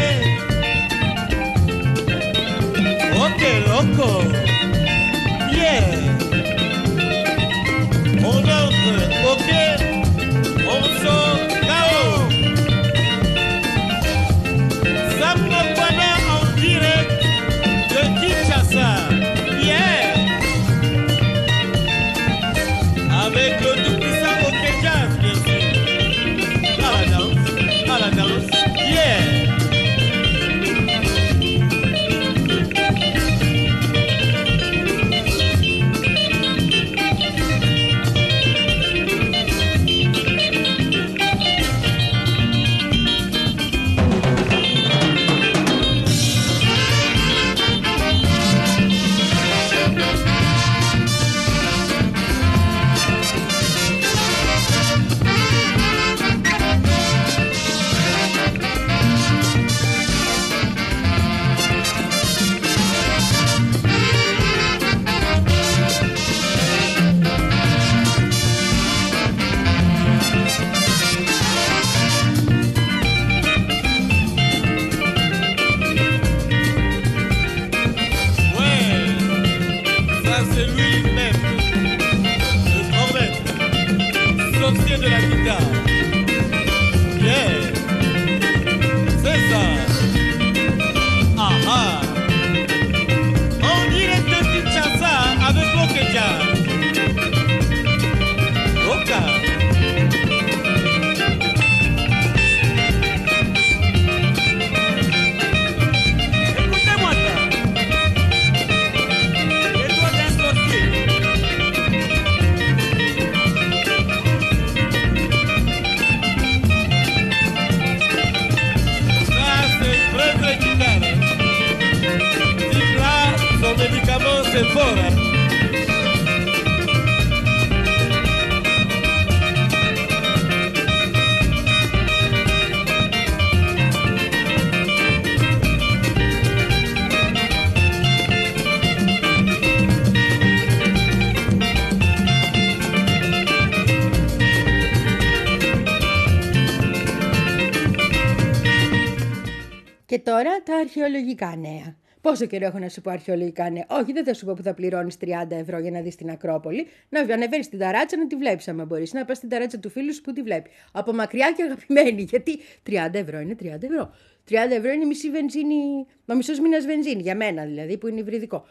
αρχαιολογικά 151.04 151.56
νέα. 151.56 151.98
Πόσο 152.22 152.46
καιρό 152.46 152.66
έχω 152.66 152.80
να 152.80 152.90
σου 152.90 153.02
πω 153.02 153.12
αρχαιολογικά 153.12 153.70
νέα; 153.70 153.86
Όχι, 153.88 154.12
δεν 154.12 154.26
θα 154.26 154.34
σου 154.34 154.46
πω 154.46 154.54
που 154.54 154.62
θα 154.62 154.74
πληρώνεις 154.74 155.18
30 155.22 155.28
ευρώ 155.50 155.80
για 155.80 155.92
να 155.92 156.02
δεις 156.02 156.16
την 156.16 156.30
Ακρόπολη. 156.30 156.88
Να 157.10 157.20
ανεβαίνεις 157.20 157.66
στην 157.66 157.80
ταράτσα 157.80 158.18
να 158.18 158.28
τη 158.28 158.36
βλέπεις, 158.36 158.68
άμα 158.68 158.86
μπορείς. 158.86 159.14
Να 159.14 159.26
πας 159.26 159.38
στην 159.38 159.50
ταράτσα 159.50 159.80
του 159.80 159.90
φίλου 159.90 160.14
σου 160.14 160.22
που 160.22 160.34
τη 160.34 160.42
βλέπει. 160.42 160.70
Από 160.92 161.14
μακριά 161.14 161.52
και 161.52 161.64
αγαπημένη. 161.64 162.22
Γιατί 162.32 162.60
30 162.90 163.14
ευρώ 163.14 163.40
είναι 163.40 163.56
30 163.64 163.66
ευρώ. 163.66 164.14
30 164.50 164.56
ευρώ 164.70 164.92
είναι 164.92 165.06
μισή 165.06 165.30
βενζίνη, 165.30 166.06
ο 166.26 166.36
μισός 166.36 166.60
μήνας 166.60 166.86
βενζίνη. 166.86 167.22
Για 167.22 167.36
μένα 167.36 167.66
δηλαδή 167.66 167.98
που 167.98 168.08
είναι 168.08 168.20
υβριδικό. 168.20 168.66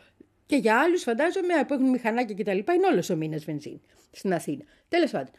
Και 0.46 0.56
για 0.56 0.80
άλλους 0.80 1.02
φαντάζομαι 1.02 1.54
που 1.66 1.74
έχουν 1.74 1.90
μηχανάκια 1.90 2.34
κτλ. 2.34 2.72
είναι 2.72 2.86
όλος 2.92 3.10
ο 3.10 3.16
μήνας 3.16 3.44
βενζίνη 3.44 3.80
στην 4.10 4.34
Αθήνα. 4.34 4.64
Τέλος 4.88 5.10
πάντων. 5.10 5.30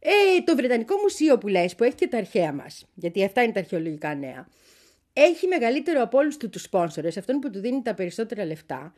Ε, 0.00 0.42
το 0.44 0.56
Βρετανικό 0.56 0.96
Μουσείο 1.02 1.38
που 1.38 1.48
λες, 1.48 1.74
που 1.74 1.84
έχει 1.84 1.94
και 1.94 2.08
τα 2.08 2.18
αρχαία 2.18 2.52
μας, 2.52 2.86
γιατί 2.94 3.24
αυτά 3.24 3.42
είναι 3.42 3.52
τα 3.52 3.58
αρχαιολογικά 3.58 4.14
νέα, 4.14 4.48
έχει 5.22 5.46
μεγαλύτερο 5.46 6.02
από 6.02 6.18
όλους 6.18 6.36
του 6.36 6.58
σπόνσορες, 6.58 7.16
αυτόν 7.16 7.38
που 7.38 7.50
του 7.50 7.60
δίνει 7.60 7.82
τα 7.82 7.94
περισσότερα 7.94 8.44
λεφτά, 8.44 8.94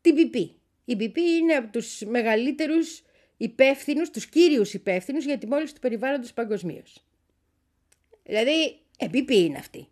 την 0.00 0.14
BP. 0.16 0.50
Η 0.84 0.96
BP 1.00 1.16
είναι 1.16 1.54
από 1.54 1.72
τους 1.72 2.00
μεγαλύτερους 2.00 3.02
υπεύθυνους, 3.36 4.10
τους 4.10 4.26
κύριους 4.26 4.74
υπεύθυνους 4.74 5.24
για 5.24 5.38
τη 5.38 5.46
μόλυνση 5.46 5.74
του 5.74 5.80
περιβάλλοντος 5.80 6.32
παγκοσμίως. 6.32 7.04
Δηλαδή, 8.22 8.78
ε, 8.98 9.06
BP 9.12 9.30
είναι 9.30 9.58
αυτή. 9.58 9.88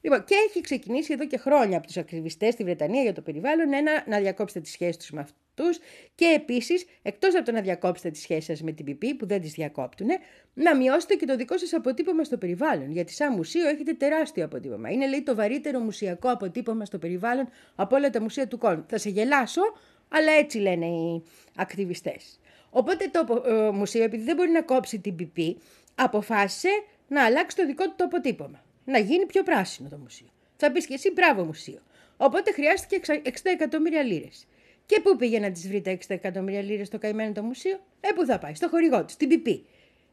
Λοιπόν, 0.00 0.24
και 0.24 0.34
έχει 0.48 0.60
ξεκινήσει 0.60 1.12
εδώ 1.12 1.26
και 1.26 1.36
χρόνια 1.36 1.76
από 1.76 1.86
τους 1.86 1.96
ακριβιστές 1.96 2.52
στη 2.52 2.64
Βρετανία 2.64 3.02
για 3.02 3.12
το 3.12 3.20
περιβάλλον 3.20 3.72
ένα, 3.72 4.04
να 4.06 4.20
διακόψετε 4.20 4.60
τις 4.60 4.70
σχέσεις 4.70 4.96
τους 4.96 5.10
με 5.10 5.20
αυτούς 5.58 5.78
και 6.14 6.24
επίσης, 6.24 6.84
εκτός 7.02 7.34
από 7.34 7.44
το 7.44 7.52
να 7.52 7.60
διακόψετε 7.60 8.10
τις 8.10 8.20
σχέσεις 8.20 8.44
σας 8.44 8.62
με 8.62 8.72
την 8.72 8.86
PP 8.86 9.04
που 9.18 9.26
δεν 9.26 9.40
τις 9.40 9.52
διακόπτουν, 9.52 10.08
να 10.54 10.76
μειώσετε 10.76 11.14
και 11.14 11.26
το 11.26 11.36
δικό 11.36 11.58
σας 11.58 11.72
αποτύπωμα 11.72 12.24
στο 12.24 12.36
περιβάλλον. 12.36 12.90
Γιατί, 12.90 13.12
σαν 13.12 13.32
μουσείο, 13.32 13.68
έχετε 13.68 13.92
τεράστιο 13.92 14.44
αποτύπωμα. 14.44 14.90
Είναι, 14.90 15.08
λέει, 15.08 15.22
το 15.22 15.34
βαρύτερο 15.34 15.78
μουσιακό 15.78 16.30
αποτύπωμα 16.30 16.84
στο 16.84 16.98
περιβάλλον 16.98 17.48
από 17.74 17.96
όλα 17.96 18.10
τα 18.10 18.20
μουσεία 18.20 18.48
του 18.48 18.58
κόσμου. 18.58 18.84
Θα 18.88 18.98
σε 18.98 19.08
γελάσω, 19.08 19.62
αλλά 20.08 20.32
έτσι 20.32 20.58
λένε 20.58 20.86
οι 20.86 21.22
ακτιβιστές. 21.56 22.40
Οπότε 22.70 23.10
το 23.10 23.42
ε, 23.46 23.70
μουσείο, 23.70 24.02
επειδή 24.02 24.22
δεν 24.24 24.36
μπορεί 24.36 24.50
να 24.50 24.62
κόψει 24.62 24.98
την 24.98 25.16
PP, 25.18 25.54
αποφάσισε 25.94 26.68
να 27.08 27.24
αλλάξει 27.24 27.56
το 27.56 27.66
δικό 27.66 27.84
του 27.84 27.94
το 27.96 28.04
αποτύπωμα. 28.04 28.62
Να 28.84 28.98
γίνει 28.98 29.26
πιο 29.26 29.42
πράσινο 29.42 29.88
το 29.88 29.96
μουσείο. 29.96 30.26
Θα 30.56 30.72
πεις 30.72 30.86
και 30.86 30.94
εσύ, 30.94 31.12
μπράβο 31.12 31.44
μουσείο. 31.44 31.80
Οπότε 32.16 32.52
χρειάστηκε 32.52 33.20
60 33.24 33.30
εκατομμύρια 33.42 34.02
λίρες. 34.02 34.46
Και 34.88 35.00
πού 35.00 35.16
πήγε 35.16 35.38
να 35.38 35.50
της 35.50 35.68
βρει 35.68 35.80
τα 35.80 35.92
60 35.92 35.98
εκατομμύρια 36.08 36.62
λίρες 36.62 36.86
στο 36.86 36.98
καημένο 36.98 37.32
το 37.32 37.42
μουσείο, 37.42 37.78
Ε, 38.00 38.08
πού 38.14 38.24
θα 38.24 38.38
πάει, 38.38 38.54
στο 38.54 38.68
χορηγό 38.68 39.04
του, 39.04 39.10
στην 39.10 39.28
PP. 39.30 39.60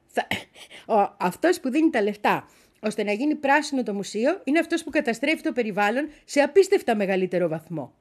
Θα... 0.05 0.28
Αυτός 1.17 1.59
που 1.59 1.69
δίνει 1.69 1.89
τα 1.89 2.01
λεφτά 2.01 2.47
ώστε 2.80 3.03
να 3.03 3.11
γίνει 3.11 3.36
πράσινο 3.36 3.84
το 3.84 3.93
μουσείο 3.93 4.41
είναι 4.43 4.59
αυτός 4.59 4.84
που 4.84 4.89
καταστρέφει 4.89 5.41
το 5.41 5.51
περιβάλλον 5.51 6.09
σε 6.26 6.41
απίστευτα 6.41 6.95
μεγαλύτερο 6.95 7.47
βαθμό. 7.47 7.93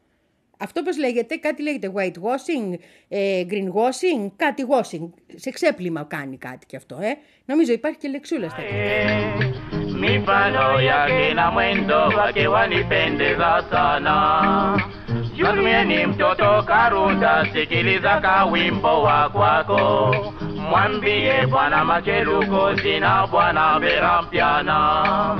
Αυτό 0.58 0.82
πώς 0.82 0.98
λέγεται, 0.98 1.36
κάτι 1.36 1.62
λέγεται 1.62 1.92
whitewashing, 1.96 2.78
ε, 3.08 3.44
greenwashing, 3.50 4.30
κάτι 4.36 4.64
washing. 4.68 5.10
Σε 5.34 5.50
ξέπλυμα 5.50 6.04
κάνει 6.04 6.36
κάτι 6.36 6.66
κι 6.66 6.76
αυτό, 6.76 6.98
ε. 7.00 7.16
Νομίζω 7.44 7.72
υπάρχει 7.72 7.98
και 7.98 8.08
λεξούλα 8.08 8.48
στα 8.48 8.58
mifano 10.00 10.74
sana. 15.42 15.52
Julieni 15.52 16.06
mtoto 16.06 16.62
Karunda, 16.62 17.46
sikiliza 17.52 18.20
kawimbo 18.20 19.02
wa 19.02 19.28
kwako, 19.28 20.16
mwambie 20.70 21.46
Bwana 21.50 21.84
Makeruko 21.84 22.76
sina 22.76 23.26
Bwana 23.26 23.80
Berampiana. 23.80 25.38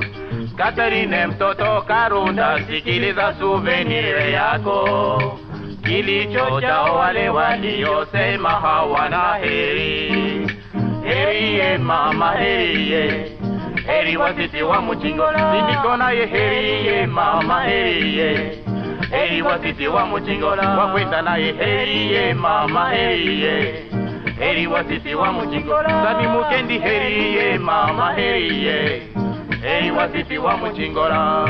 Katerine 0.57 1.27
mtoto 1.27 1.81
Karunda, 1.87 2.59
sikiliza 2.69 3.33
suvenire 3.39 4.31
yako, 4.31 5.39
kilicho 5.83 6.61
chao 6.61 6.95
wale 6.95 7.29
waliosema 7.29 8.49
hawana 8.49 9.33
heri. 9.35 10.51
Heriye 11.03 11.77
mama 11.77 12.31
heriye 12.31 13.31
heri 13.87 14.17
wasiti 14.17 14.63
wa 14.63 14.81
muchingola 14.81 15.53
sindiko 15.55 15.97
naye 15.97 16.25
heriye 16.25 17.05
mama 17.07 17.63
heriye 17.63 18.57
Heri 19.11 19.41
watiti 19.41 19.87
wa 19.87 20.05
muchigola 20.05 20.69
wakwenda 20.77 21.21
naye 21.21 21.51
heri 21.53 22.11
ye 22.13 22.33
mama 22.33 22.89
heri 22.89 23.41
ye 23.41 23.83
heri 24.39 24.67
watiti 24.67 25.15
wa 25.15 25.31
muchigola 25.33 25.89
sani 25.89 26.27
mukendi 26.27 26.79
heri 26.79 27.35
ye 27.35 27.57
mama 27.57 28.13
heri 28.13 28.65
ye 28.65 29.01
heri 29.61 29.91
watiti 29.91 30.37
wa 30.37 30.57
muchigola 30.57 31.45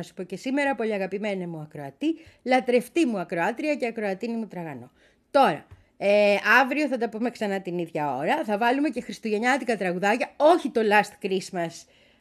να 0.00 0.06
σου 0.06 0.14
πω 0.14 0.22
και 0.22 0.36
σήμερα, 0.36 0.74
πολύ 0.74 0.92
αγαπημένη 0.92 1.46
μου 1.46 1.60
ακροατή, 1.60 2.16
λατρευτή 2.42 3.06
μου 3.06 3.18
ακροάτρια 3.18 3.74
και 3.74 3.86
ακροατίνη 3.86 4.36
μου 4.36 4.46
τραγανό. 4.46 4.90
Τώρα, 5.30 5.66
ε, 5.96 6.36
αύριο 6.60 6.88
θα 6.88 6.98
τα 6.98 7.08
πούμε 7.08 7.30
ξανά 7.30 7.60
την 7.60 7.78
ίδια 7.78 8.16
ώρα. 8.16 8.44
Θα 8.44 8.58
βάλουμε 8.58 8.88
και 8.88 9.00
χριστουγεννιάτικα 9.00 9.76
τραγουδάκια, 9.76 10.30
όχι 10.36 10.70
το 10.70 10.80
Last 10.80 11.26
Christmas 11.26 11.72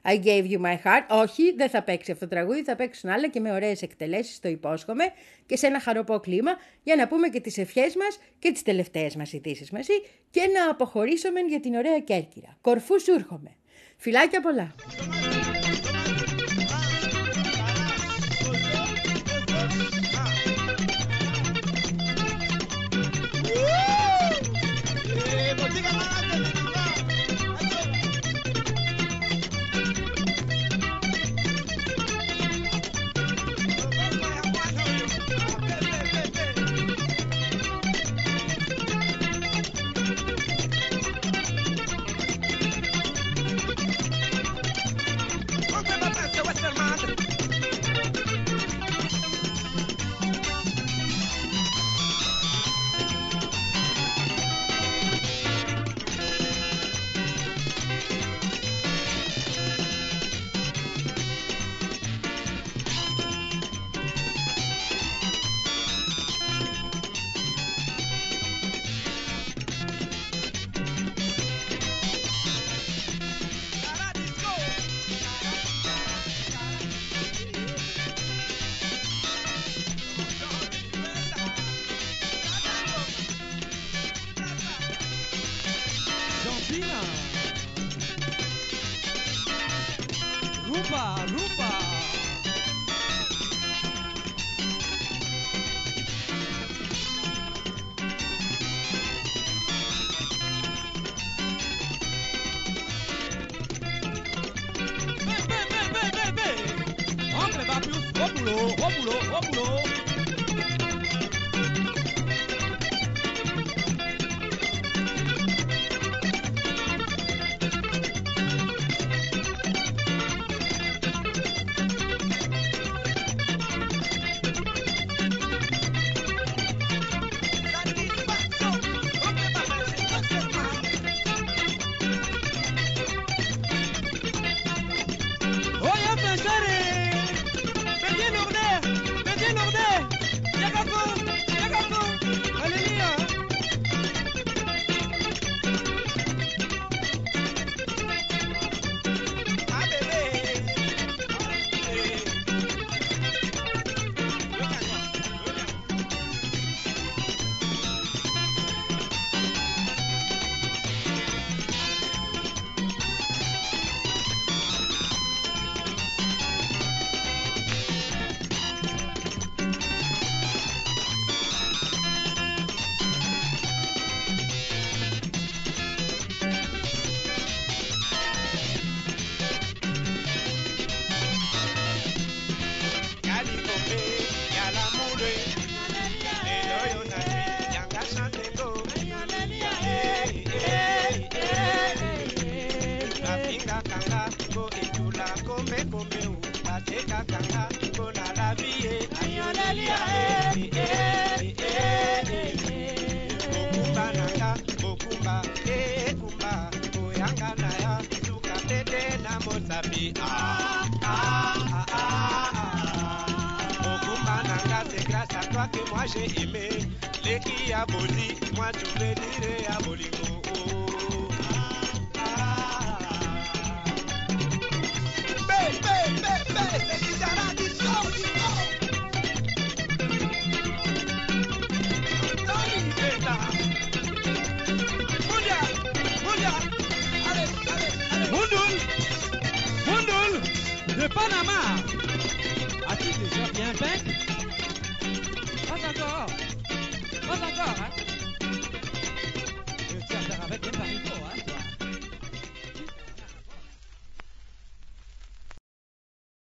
I 0.04 0.18
gave 0.26 0.46
you 0.52 0.60
my 0.60 0.78
heart. 0.84 1.06
Όχι, 1.10 1.54
δεν 1.56 1.70
θα 1.70 1.84
παίξει 1.84 2.12
αυτό 2.12 2.28
το 2.28 2.36
τραγούδι, 2.36 2.64
θα 2.64 2.76
παίξουν 2.76 3.10
άλλα 3.10 3.28
και 3.28 3.40
με 3.40 3.52
ωραίες 3.52 3.82
εκτελέσεις, 3.82 4.40
το 4.40 4.50
υπόσχομαι, 4.50 5.04
και 5.46 5.58
σε 5.58 5.68
ένα 5.68 5.80
χαροπό 5.80 6.20
κλίμα, 6.20 6.52
για 6.84 6.96
να 6.96 7.08
πούμε 7.08 7.28
και 7.28 7.40
τις 7.40 7.58
ευχές 7.58 7.96
μας 7.96 8.20
και 8.40 8.52
τις 8.52 8.62
τελευταίες 8.62 9.16
μας 9.16 9.34
ειδήσεις 9.34 9.72
μαζί 9.72 9.94
και 10.30 10.42
να 10.54 10.72
αποχωρήσουμε 10.72 11.40
για 11.40 11.60
την 11.60 11.76
ωραία 11.76 12.00
Κέρκυρα. 12.00 12.58
Κορφούς 12.62 13.04
σου 13.04 13.12
έρχομαι. 13.12 13.56
Φιλάκια 13.98 14.42
πολλά. 14.42 14.76